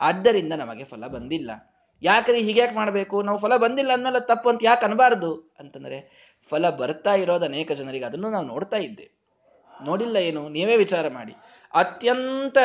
ಆದ್ದರಿಂದ 0.00 0.52
ನಮಗೆ 0.52 0.84
ಫಲ 0.84 1.06
ಬಂದಿಲ್ಲ. 1.06 1.74
ಯಾಕ್ರಿ 2.02 2.42
ಹೀಗ್ಯಾಕೆ 2.42 2.74
ಮಾಡಬೇಕು? 2.74 3.22
ನಾವು 3.22 3.38
ಫಲ 3.38 3.56
ಬಂದಿಲ್ಲ 3.56 3.92
ಅನ್ನೋಲ್ಲ 3.92 4.18
ತಪ್ಪು 4.18 4.48
ಅಂತ 4.48 4.60
ಯಾಕೆ 4.64 4.86
ಅನ್ಬಾರ್ದು? 4.86 5.54
ಅಂತಂದ್ರೆ, 5.58 6.30
ಫಲ 6.48 6.70
ಬರ್ತಾ 6.70 7.14
ಇರೋದು 7.14 7.44
ಅನೇಕ 7.44 7.72
ಜನರಿಗೆ 7.72 8.04
ಅದನ್ನು 8.04 8.30
ನಾವು 8.30 8.46
ನೋಡ್ತಾ 8.46 8.76
ಇದ್ದೇವೆ. 8.76 9.19
ನೋಡಿಲ್ಲ 9.84 10.16
ಏನು? 10.16 10.48
ನೀವೇ 10.48 10.76
ವಿಚಾರ 10.76 11.08
ಮಾಡಿ. 11.08 11.32
ಅತ್ಯಂತ 11.74 12.58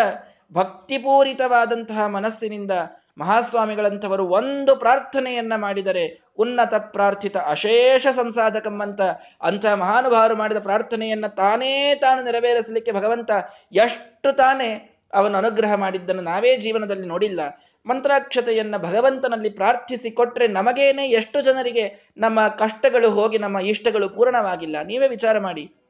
ಭಕ್ತಿಪೂರಿತವಾದಂತಹ 0.54 2.06
ಮನಸ್ಸಿನಿಂದ 2.06 2.72
ಮಹಾಸ್ವಾಮಿಗಳಂಥವರು 3.18 4.28
ಒಂದು 4.28 4.76
ಪ್ರಾರ್ಥನೆಯನ್ನ 4.76 5.54
ಮಾಡಿದರೆ 5.56 6.22
ಉನ್ನತ 6.38 6.74
ಪ್ರಾರ್ಥಿತ 6.76 7.38
ಅಶೇಷ 7.38 8.08
ಸಂಸಾಧಕಮ್ಮಂತ 8.08 9.02
ಅಂಥ 9.42 9.66
ಮಹಾನುಭಾವರು 9.66 10.36
ಮಾಡಿದ 10.36 10.58
ಪ್ರಾರ್ಥನೆಯನ್ನ 10.58 11.28
ತಾನೇ 11.28 11.96
ತಾನು 11.96 12.24
ನೆರವೇರಿಸಲಿಕ್ಕೆ 12.24 12.92
ಭಗವಂತ 12.92 13.32
ಎಷ್ಟು 13.72 14.32
ತಾನೇ 14.32 15.00
ಅವನು 15.14 15.38
ಅನುಗ್ರಹ 15.38 15.74
ಮಾಡಿದ್ದನ್ನು 15.74 16.22
ನಾವೇ 16.22 16.58
ಜೀವನದಲ್ಲಿ 16.58 17.08
ನೋಡಿಲ್ಲ. 17.08 17.40
ಮಂತ್ರಾಕ್ಷತೆಯನ್ನ 17.86 18.78
ಭಗವಂತನಲ್ಲಿ 18.78 19.50
ಪ್ರಾರ್ಥಿಸಿ 19.50 20.12
ಕೊಟ್ರೆ 20.12 20.48
ನಮಗೇನೆ 20.48 21.08
ಎಷ್ಟು 21.08 21.42
ಜನರಿಗೆ 21.42 22.12
ನಮ್ಮ 22.18 22.48
ಕಷ್ಟಗಳು 22.48 23.12
ಹೋಗಿ 23.12 23.38
ನಮ್ಮ 23.38 23.60
ಇಷ್ಟಗಳು 23.60 24.10
ಪೂರ್ಣವಾಗಿಲ್ಲ. 24.10 24.76
ನೀವೇ 24.84 25.08
ವಿಚಾರ 25.08 25.40
ಮಾಡಿ. 25.40 25.85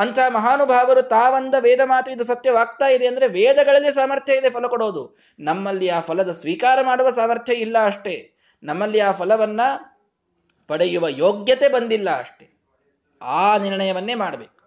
ಅಂಥ 0.00 0.18
ಮಹಾನುಭಾವರು 0.28 1.02
ತಾವಂದ 1.02 1.54
ವೇದ 1.60 1.80
ಮಾತು 1.84 2.10
ಇದು 2.10 2.24
ಸತ್ಯವಾಗ್ತಾ 2.24 2.86
ಇದೆ 2.86 3.06
ಅಂದ್ರೆ 3.06 3.28
ವೇದಗಳಲ್ಲಿ 3.28 3.92
ಸಾಮರ್ಥ್ಯ 3.92 4.34
ಇದೆ, 4.34 4.50
ಫಲ 4.50 4.66
ಕೊಡೋದು. 4.66 5.18
ನಮ್ಮಲ್ಲಿ 5.38 5.88
ಆ 5.88 6.00
ಫಲದ 6.00 6.30
ಸ್ವೀಕಾರ 6.30 6.78
ಮಾಡುವ 6.82 7.10
ಸಾಮರ್ಥ್ಯ 7.10 7.54
ಇಲ್ಲ 7.54 7.86
ಅಷ್ಟೇ. 7.86 8.34
ನಮ್ಮಲ್ಲಿ 8.62 9.00
ಆ 9.00 9.12
ಫಲವನ್ನ 9.12 9.60
ಪಡೆಯುವ 10.68 11.08
ಯೋಗ್ಯತೆ 11.08 11.68
ಬಂದಿಲ್ಲ 11.68 12.18
ಅಷ್ಟೇ. 12.18 12.58
ಆ 13.22 13.56
ನಿರ್ಣಯವನ್ನೇ 13.56 14.14
ಮಾಡಬೇಕು. 14.14 14.60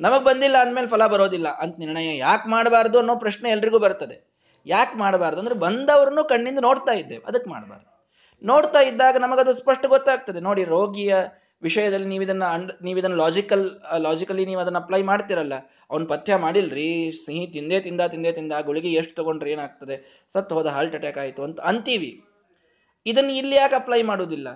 ನಮಗ್ 0.00 0.24
ಬಂದಿಲ್ಲ 0.24 0.58
ಅಂದ್ಮೇಲೆ 0.58 0.86
ಫಲ 0.86 1.06
ಬರೋದಿಲ್ಲ. 1.06 1.48
ಅಂತ 1.48 1.76
ನಿರ್ಣಯ 1.78 2.16
ಯಾಕೆ 2.16 2.48
ಮಾಡಬಾರ್ದು 2.48 2.98
ಅನ್ನೋ 2.98 3.16
ಪ್ರಶ್ನೆ 3.16 3.50
ಎಲ್ರಿಗೂ 3.50 3.78
ಬರ್ತದೆ. 3.78 4.32
ಯಾಕೆ 4.66 4.98
ಮಾಡಬಾರ್ದು? 4.98 5.38
ಅಂದ್ರೆ 5.38 5.54
ಬಂದವ್ರನ್ನು 5.54 6.24
ಕಣ್ಣಿಂದ 6.24 6.58
ನೋಡ್ತಾ 6.62 6.92
ಇದ್ದೇವೆ. 6.92 7.24
ಅದಕ್ಕೆ 7.26 7.50
ಮಾಡಬಾರ್ದು. 7.50 8.10
ನೋಡ್ತಾ 8.42 8.80
ಇದ್ದಾಗ 8.80 9.16
ನಮಗದು 9.16 9.52
ಸ್ಪಷ್ಟ 9.52 9.86
ಗೊತ್ತಾಗ್ತದೆ. 9.86 10.40
ನೋಡಿ, 10.40 10.64
ರೋಗಿಯ 10.64 11.16
ವಿಷಯದಲ್ಲಿ 11.62 12.08
ನೀವು 12.12 12.24
ಇದನ್ನ 12.26 12.44
ನೀವು 12.86 12.98
ಇದನ್ನ 13.02 13.16
ಲಾಜಿಕಲ್ 13.22 13.64
ಲಾಜಿಕಲಿ 14.06 14.44
ನೀವು 14.50 14.60
ಅದನ್ನ 14.62 14.78
ಅಪ್ಲೈ 14.84 15.00
ಮಾಡ್ತಿರಲ್ಲ, 15.10 15.54
ಅವ್ನು 15.92 16.06
ಪಥ್ಯ 16.12 16.36
ಮಾಡಿಲ್ರಿ, 16.44 16.88
ಸಿಹಿ 17.22 17.44
ತಿಂದೇ 17.54 17.78
ತಿಂದ 17.86 18.02
ತಿಂದೇ 18.14 18.32
ತಿಂದ, 18.38 18.52
ಗುಳಿಗೆ 18.68 18.90
ಎಷ್ಟು 19.00 19.14
ತಗೊಂಡ್ರೆ 19.20 19.50
ಏನಾಗ್ತದೆ? 19.54 19.96
ಸತ್ತು 20.34 20.56
ಹೋದ 20.58 20.68
ಹಾರ್ಟ್ 20.76 20.96
ಅಟ್ಯಾಕ್ 20.98 21.20
ಆಯಿತು 21.24 21.42
ಅಂತ 21.48 21.60
ಅಂತೀವಿ. 21.70 22.12
ಇದನ್ನ 23.06 23.30
ಇಲ್ಲಿ 23.40 23.56
ಯಾಕೆ 23.60 23.76
ಅಪ್ಲೈ 23.80 24.00
ಮಾಡುವುದಿಲ್ಲ 24.10 24.48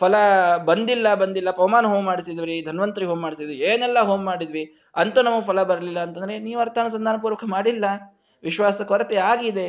ಫಲ 0.00 0.14
ಬಂದಿಲ್ಲ 0.70 1.06
ಬಂದಿಲ್ಲ, 1.22 1.50
ಪವಮಾನ 1.60 1.86
ಹೋಮ್ 1.92 2.06
ಮಾಡಿಸಿದ್ವಿ 2.10 2.56
ಧನ್ವಂತರಿ 2.68 3.06
ಹೋಮ್ 3.10 3.22
ಮಾಡಿಸಿದ್ವಿ 3.26 3.56
ಏನೆಲ್ಲ 3.70 3.98
ಹೋಮ್ 4.10 4.24
ಮಾಡಿದ್ವಿ, 4.30 4.64
ಅಂತೂ 5.02 5.20
ನಮಗೆ 5.26 5.44
ಫಲ 5.48 5.62
ಬರಲಿಲ್ಲ 5.70 6.00
ಅಂತಂದ್ರೆ 6.06 6.36
ನೀವು 6.46 6.60
ಅರ್ಥಾನುಸಂಧಾನ 6.64 7.18
ಪೂರ್ವಕ 7.24 7.44
ಮಾಡಿಲ್ಲ. 7.56 7.84
ವಿಶ್ವಾಸ 8.44 8.82
ಕೊರತೆ 8.90 9.16
ಆಗಿದೆ. 9.32 9.68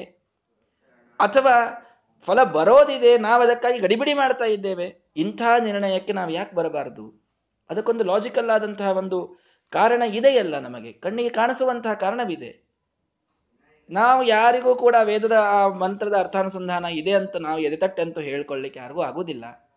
ಅಥವಾ 1.19 1.55
ಫಲ 2.25 2.43
ಬರೋದಿದೆ, 2.43 3.17
ನಾವು 3.17 3.43
ಅದಕ್ಕಾಗಿ 3.43 3.79
ಗಡಿಬಿಡಿ 3.79 4.13
ಮಾಡ್ತಾ 4.13 4.45
ಇದ್ದೇವೆ. 4.45 5.11
ಇಂಥ 5.15 5.41
ನಿರ್ಣಯಕ್ಕೆ 5.63 6.13
ನಾವು 6.13 6.31
ಯಾಕೆ 6.31 6.55
ಬರಬಾರದು? 6.55 7.27
ಅದಕ್ಕೊಂದು 7.69 8.03
ಲಾಜಿಕಲ್ 8.03 8.49
ಆದಂತಹ 8.49 8.89
ಒಂದು 8.89 9.39
ಕಾರಣ 9.69 10.01
ಇದೆಯಲ್ಲ 10.01 10.59
ನಮಗೆ. 10.59 10.93
ಕಣ್ಣಿಗೆ 10.93 11.29
ಕಾಣಿಸುವಂತಹ 11.29 11.93
ಕಾರಣವಿದೆ. 11.93 12.71
ನಾವು 13.89 14.23
ಯಾರಿಗೂ 14.23 14.75
ಕೂಡ 14.75 14.95
ವೇದದ 15.03 15.31
ಆ 15.31 15.67
ಮಂತ್ರದ 15.67 16.17
ಅರ್ಥಾನುಸಂಧಾನ 16.17 16.85
ಇದೆ 16.85 17.11
ಅಂತ 17.11 17.35
ನಾವು 17.35 17.59
ಎದೆತಟ್ಟೆ 17.59 18.01
ಅಂತ 18.01 18.19
ಹೇಳ್ಕೊಳ್ಳಿಕ್ಕೆ 18.19 18.79
ಯಾರಿಗೂ 18.79 19.01
ಆಗುವುದಿಲ್ಲ. 19.01 19.71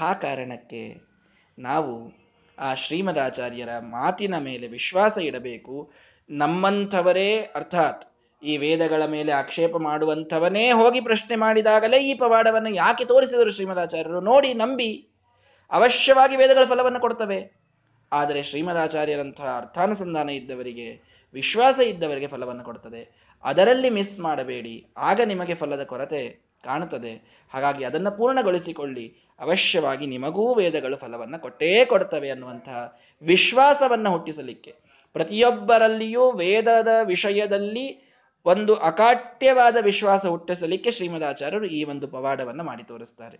ಆ 0.00 0.12
ಕಾರಣಕ್ಕೆ 0.12 1.00
ನಾವು 1.58 2.12
ಆ 2.58 2.74
ಶ್ರೀಮದಾಚಾರ್ಯರ 2.74 3.68
ಮಾತಿನ 3.78 4.38
ಮೇಲೆ 4.38 4.66
ವಿಶ್ವಾಸ 4.66 5.18
ಇಡಬೇಕು. 5.18 5.92
ನಮ್ಮಂಥವರೇ, 6.30 7.36
ಅರ್ಥಾತ್ 7.54 8.15
ಈ 8.46 8.56
ವೇದಗಳ 8.56 9.04
ಮೇಲೆ 9.04 9.32
ಆಕ್ಷೇಪ 9.32 9.76
ಮಾಡುವಂಥವನೇ 9.76 10.72
ಹೋಗಿ 10.72 11.00
ಪ್ರಶ್ನೆ 11.00 11.36
ಮಾಡಿದಾಗಲೇ 11.36 11.98
ಈ 11.98 12.14
ಪವಾಡವನ್ನು 12.14 12.74
ಯಾಕೆ 12.74 13.04
ತೋರಿಸಿದರು 13.04 13.50
ಶ್ರೀಮದಾಚಾರ್ಯರು? 13.50 14.20
ನೋಡಿ, 14.20 14.54
ನಂಬಿ. 14.54 15.08
ಅವಶ್ಯವಾಗಿ 15.70 16.36
ವೇದಗಳ 16.36 16.64
ಫಲವನ್ನು 16.64 17.00
ಕೊಡ್ತವೆ. 17.00 17.60
ಆದರೆ 18.12 18.42
ಶ್ರೀಮದಾಚಾರ್ಯರಂತಹ 18.42 19.56
ಅರ್ಥಾನುಸಂಧಾನ 19.56 20.30
ಇದ್ದವರಿಗೆ, 20.30 21.16
ವಿಶ್ವಾಸ 21.34 21.78
ಇದ್ದವರಿಗೆ 21.78 22.26
ಫಲವನ್ನು 22.26 22.64
ಕೊಡ್ತದೆ. 22.64 23.32
ಅದರಲ್ಲಿ 23.44 23.90
ಮಿಸ್ 23.90 24.20
ಮಾಡಬೇಡಿ. 24.20 24.86
ಆಗ 24.96 25.20
ನಿಮಗೆ 25.20 25.54
ಫಲದ 25.54 25.82
ಕೊರತೆ 25.82 26.46
ಕಾಣುತ್ತದೆ. 26.64 27.44
ಹಾಗಾಗಿ 27.54 27.84
ಅದನ್ನು 27.84 28.10
ಪೂರ್ಣಗೊಳಿಸಿಕೊಳ್ಳಿ. 28.10 29.16
ಅವಶ್ಯವಾಗಿ 29.40 30.06
ನಿಮಗೂ 30.06 30.54
ವೇದಗಳು 30.54 30.96
ಫಲವನ್ನು 30.96 31.38
ಕೊಟ್ಟೇ 31.38 31.84
ಕೊಡ್ತವೆ 31.84 32.30
ಅನ್ನುವಂತಹ 32.30 32.98
ವಿಶ್ವಾಸವನ್ನು 33.22 34.10
ಹುಟ್ಟಿಸಲಿಕ್ಕೆ. 34.10 34.74
ಪ್ರತಿಯೊಬ್ಬರಲ್ಲಿಯೂ 35.12 36.32
ವೇದದ 36.32 36.88
ವಿಷಯದಲ್ಲಿ 37.04 38.05
ಒಂದು 38.46 38.74
ಅಕಾಟ್ಯವಾದ 38.74 39.76
ವಿಶ್ವಾಸ 39.80 40.26
ಹುಟ್ಟಿಸಲಿಕ್ಕೆ 40.26 40.90
ಶ್ರೀಮದಾಚಾರ್ಯರು 40.90 41.66
ಈ 41.66 41.84
ಒಂದು 41.84 42.08
ಪವಾಡವನ್ನು 42.08 42.64
ಮಾಡಿ 42.64 42.82
ತೋರಿಸ್ತಾರೆ. 42.82 43.38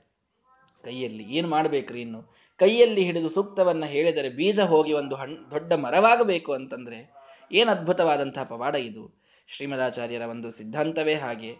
ಕೈಯಲ್ಲಿ 0.85 1.25
ಏನು 1.25 1.49
ಮಾಡಬೇಕ್ರಿ 1.49 2.01
ಇನ್ನು? 2.01 2.37
ಕೈಯಲ್ಲಿ 2.59 3.03
ಹಿಡಿದು 3.03 3.29
ಸೂಕ್ತವನ್ನ 3.29 3.85
ಹೇಳಿದರೆ 3.85 4.29
ಬೀಜ 4.29 4.61
ಹೋಗಿ 4.61 4.93
ಒಂದು 4.93 5.15
ಹಣ್, 5.15 5.51
ದೊಡ್ಡ 5.51 5.73
ಮರವಾಗಬೇಕು 5.73 6.53
ಅಂತಂದ್ರೆ 6.53 7.15
ಏನು 7.53 7.71
ಅದ್ಭುತವಾದಂತಹ 7.71 8.43
ಪವಾಡ 8.43 8.75
ಇದು? 8.75 9.23
ಶ್ರೀಮದಾಚಾರ್ಯರ 9.49 10.23
ಒಂದು 10.23 10.51
ಸಿದ್ಧಾಂತವೇ 10.51 11.15
ಹಾಗೆ. 11.15 11.57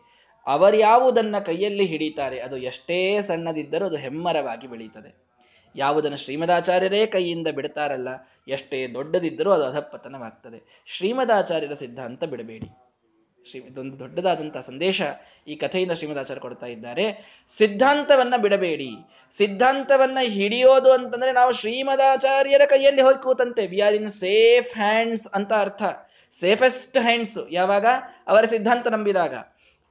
ಅವರ್ಯಾವುದನ್ನ 0.47 1.39
ಕೈಯಲ್ಲಿ 1.39 1.85
ಹಿಡಿತಾರೆ 1.85 2.41
ಅದು 2.41 2.57
ಎಷ್ಟೇ 2.57 3.23
ಸಣ್ಣದಿದ್ದರೂ 3.23 3.85
ಅದು 3.85 3.97
ಹೆಮ್ಮರವಾಗಿ 3.97 4.67
ಬೆಳೀತದೆ. 4.67 5.27
ಯಾವುದನ್ನು 5.77 6.17
ಶ್ರೀಮದಾಚಾರ್ಯರೇ 6.17 7.07
ಕೈಯಿಂದ 7.07 7.49
ಬಿಡ್ತಾರಲ್ಲ, 7.49 8.09
ಎಷ್ಟೇ 8.49 8.87
ದೊಡ್ಡದಿದ್ದರೂ 8.87 9.51
ಅದು 9.51 9.65
ಅಧಪತನವಾಗ್ತದೆ. 9.65 10.83
ಶ್ರೀಮದಾಚಾರ್ಯರ 10.87 11.73
ಸಿದ್ಧಾಂತ 11.73 12.25
ಬಿಡಬೇಡಿ. 12.25 12.86
ಶ್ರೀ, 13.51 13.61
ಇದೊಂದು 13.61 13.99
ದೊಡ್ಡದಾದಂತಹ 13.99 14.61
ಸಂದೇಶ 14.61 15.03
ಈ 15.47 15.57
ಕಥೆಯಿಂದ 15.57 15.93
ಶ್ರೀಮದಾಚಾರ್ಯ 15.93 16.41
ಕೊಡ್ತಾ 16.41 16.67
ಇದ್ದಾರೆ. 16.67 17.37
ಸಿದ್ಧಾಂತವನ್ನ 17.57 18.35
ಬಿಡಬೇಡಿ. 18.37 18.91
ಸಿದ್ಧಾಂತವನ್ನ 19.37 20.19
ಹಿಡಿಯೋದು 20.23 20.93
ಅಂತಂದ್ರೆ 20.93 21.33
ನಾವು 21.33 21.53
ಶ್ರೀಮದಾಚಾರ್ಯರ 21.53 22.63
ಕೈಯಲ್ಲಿ 22.65 23.03
ಹೋಗಿ 23.03 23.23
ಕೂತಂತೆ 23.23 23.67
we 23.67 23.81
are 23.81 23.95
in 23.95 24.11
safe 24.11 24.75
hands 24.75 25.29
ಅಂತ 25.29 25.53
ಅರ್ಥ. 25.53 25.83
ಸೇಫೆಸ್ಟ್ 26.41 26.99
ಹ್ಯಾಂಡ್ಸ್ 26.99 27.39
ಯಾವಾಗ? 27.51 27.87
ಅವರ 28.27 28.45
ಸಿದ್ಧಾಂತ 28.45 28.89
ನಂಬಿದಾಗ. 28.89 29.35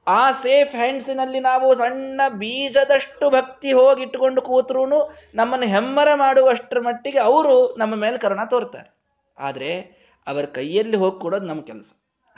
ಆ 0.06 0.32
ಸೇಫ್ 0.32 0.76
ಹ್ಯಾಂಡ್ಸಿನಲ್ಲಿ 0.76 1.40
ನಾವು 1.40 1.74
ಸಣ್ಣ 1.74 2.20
ಬೀಜದಷ್ಟು 2.28 3.30
ಭಕ್ತಿ 3.30 3.72
ಹೋಗಿ 3.72 4.02
ಇಟ್ಟುಕೊಂಡು 4.02 4.42
ಕೂತ್ರು 4.42 4.86
ನಮ್ಮನ್ನು 5.34 5.66
ಹೆಮ್ಮರ 5.66 6.08
ಮಾಡುವಷ್ಟರ 6.14 6.80
ಮಟ್ಟಿಗೆ 6.80 7.18
ಅವರು 7.18 7.76
ನಮ್ಮ 7.76 7.94
ಮೇಲೆ 7.94 8.18
ಕರುಣ 8.18 8.44
ತೋರ್ತಾರೆ. 8.44 8.94
ಆದರೆ, 9.38 9.80
ಅವರ 10.26 10.44
ಕೈಯಲ್ಲಿ 10.44 10.96
ಹೋಗಿ 10.96 11.20
ಕೊಡೋದು 11.20 11.46
ನಮ್ಮ 11.46 11.62
ಕೆಲಸ. 11.62 11.92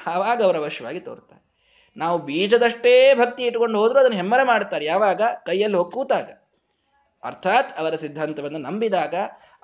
ಆವಾಗ 0.07 0.43
ಅವರ 0.43 0.57
ಅವಶ್ಯವಾಗಿ 0.57 1.01
ತೋರ್ತಾರೆ 1.01 1.49
ನಾವು 1.97 2.19
ಬೀಜದಷ್ಟೇ 2.19 3.15
ಭಕ್ತಿ 3.15 3.43
ಇಟ್ಕೊಂಡು 3.43 3.79
ಹೋದರೂ 3.79 3.99
ಅದನ್ನು 3.99 4.17
ಹೆಮ್ಮರ 4.17 4.43
ಮಾಡ್ತಾರೆ. 4.43 4.85
ಯಾವಾಗ? 4.85 5.23
ಕೈಯಲ್ಲಿ 5.47 5.79
ಹೊಕ್ಕೂತಾಗ 5.79 6.25
ಕೂತಾಗ. 6.25 6.39
ಅರ್ಥಾತ್ 7.25 7.79
ಅವರ 7.79 7.95
ಸಿದ್ಧಾಂತವನ್ನು 7.95 8.59
ನಂಬಿದಾಗ, 8.59 9.15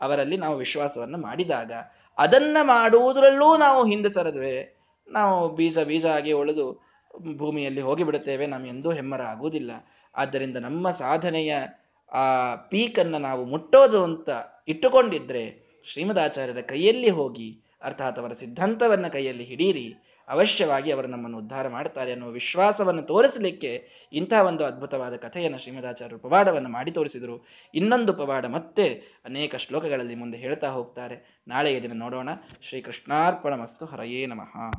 ಅವರಲ್ಲಿ 0.01 0.37
ನಾವು 0.37 0.57
ವಿಶ್ವಾಸವನ್ನು 0.57 1.19
ಮಾಡಿದಾಗ, 1.19 1.73
ಅದನ್ನ 2.19 2.57
ಮಾಡುವುದರಲ್ಲೂ 2.63 3.57
ನಾವು 3.57 3.91
ಹಿಂದೆ 3.91 4.09
ಸರದ್ವೆ. 4.09 4.77
ನಾವು 5.09 5.49
ಬೀಜ 5.49 5.79
ಬೀಜ 5.79 6.07
ಆಗಿ 6.07 6.33
ಉಳಿದು 6.33 6.87
ಭೂಮಿಯಲ್ಲಿ 7.37 7.81
ಹೋಗಿಬಿಡುತ್ತೇವೆ. 7.81 8.47
ನಾವು 8.47 8.67
ಎಂದೂ 8.67 8.93
ಹೆಮ್ಮರ 8.93 9.23
ಆಗುವುದಿಲ್ಲ. 9.23 9.71
ಆದ್ದರಿಂದ 10.15 10.57
ನಮ್ಮ 10.57 10.91
ಸಾಧನೆಯ 10.91 11.57
ಆ 12.13 12.55
ಪೀಕನ್ನು 12.55 13.19
ನಾವು 13.19 13.45
ಮುಟ್ಟೋದು 13.45 14.05
ಅಂತ 14.05 14.29
ಇಟ್ಟುಕೊಂಡಿದ್ರೆ 14.69 15.65
ಶ್ರೀಮದಾಚಾರ್ಯರ 15.93 16.61
ಕೈಯಲ್ಲಿ 16.61 17.11
ಹೋಗಿ, 17.11 17.61
ಅರ್ಥಾತ್ 17.83 18.19
ಅವರ 18.19 18.33
ಸಿದ್ಧಾಂತವನ್ನ 18.33 19.07
ಕೈಯಲ್ಲಿ 19.07 19.45
ಹಿಡೀರಿ. 19.45 19.95
ಅವಶ್ಯವಾಗಿ 20.29 20.93
ಅವರು 20.93 21.07
ನಮ್ಮನ್ನು 21.07 21.39
ಉದ್ಧಾರ 21.39 21.69
ಮಾಡ್ತಾರೆ 21.69 22.13
ಅನ್ನುವ 22.13 22.31
ವಿಶ್ವಾಸವನ್ನು 22.31 23.03
ತೋರಿಸಲಿಕ್ಕೆ 23.03 23.89
ಇಂತಹ 24.13 24.43
ಒಂದು 24.43 24.65
ಅದ್ಭುತವಾದ 24.65 25.17
ಕಥೆಯನ್ನು 25.17 25.59
ಶ್ರೀಮದಾಚಾರ್ಯರು 25.59 26.19
ಪವಾಡವನ್ನು 26.19 26.69
ಮಾಡಿ 26.69 26.91
ತೋರಿಸಿದರು. 26.91 27.47
ಇನ್ನೊಂದು 27.75 28.13
ಪವಾಡ 28.13 28.47
ಮತ್ತೆ 28.47 29.03
ಅನೇಕ 29.25 29.57
ಶ್ಲೋಕಗಳಲ್ಲಿ 29.57 30.15
ಮುಂದೆ 30.15 30.39
ಹೇಳ್ತಾ 30.39 30.69
ಹೋಗ್ತಾರೆ. 30.69 31.43
ನಾಳೆಯ 31.49 31.83
ದಿನ 31.83 31.93
ನೋಡೋಣ. 31.95 32.29
ಶ್ರೀ 32.63 32.81
ಕೃಷ್ಣಾರ್ಪಣ 32.81 33.55
ಮಸ್ತು 33.55 33.87
ಹರಯೇ 33.87 34.27
ನಮಃ. 34.27 34.71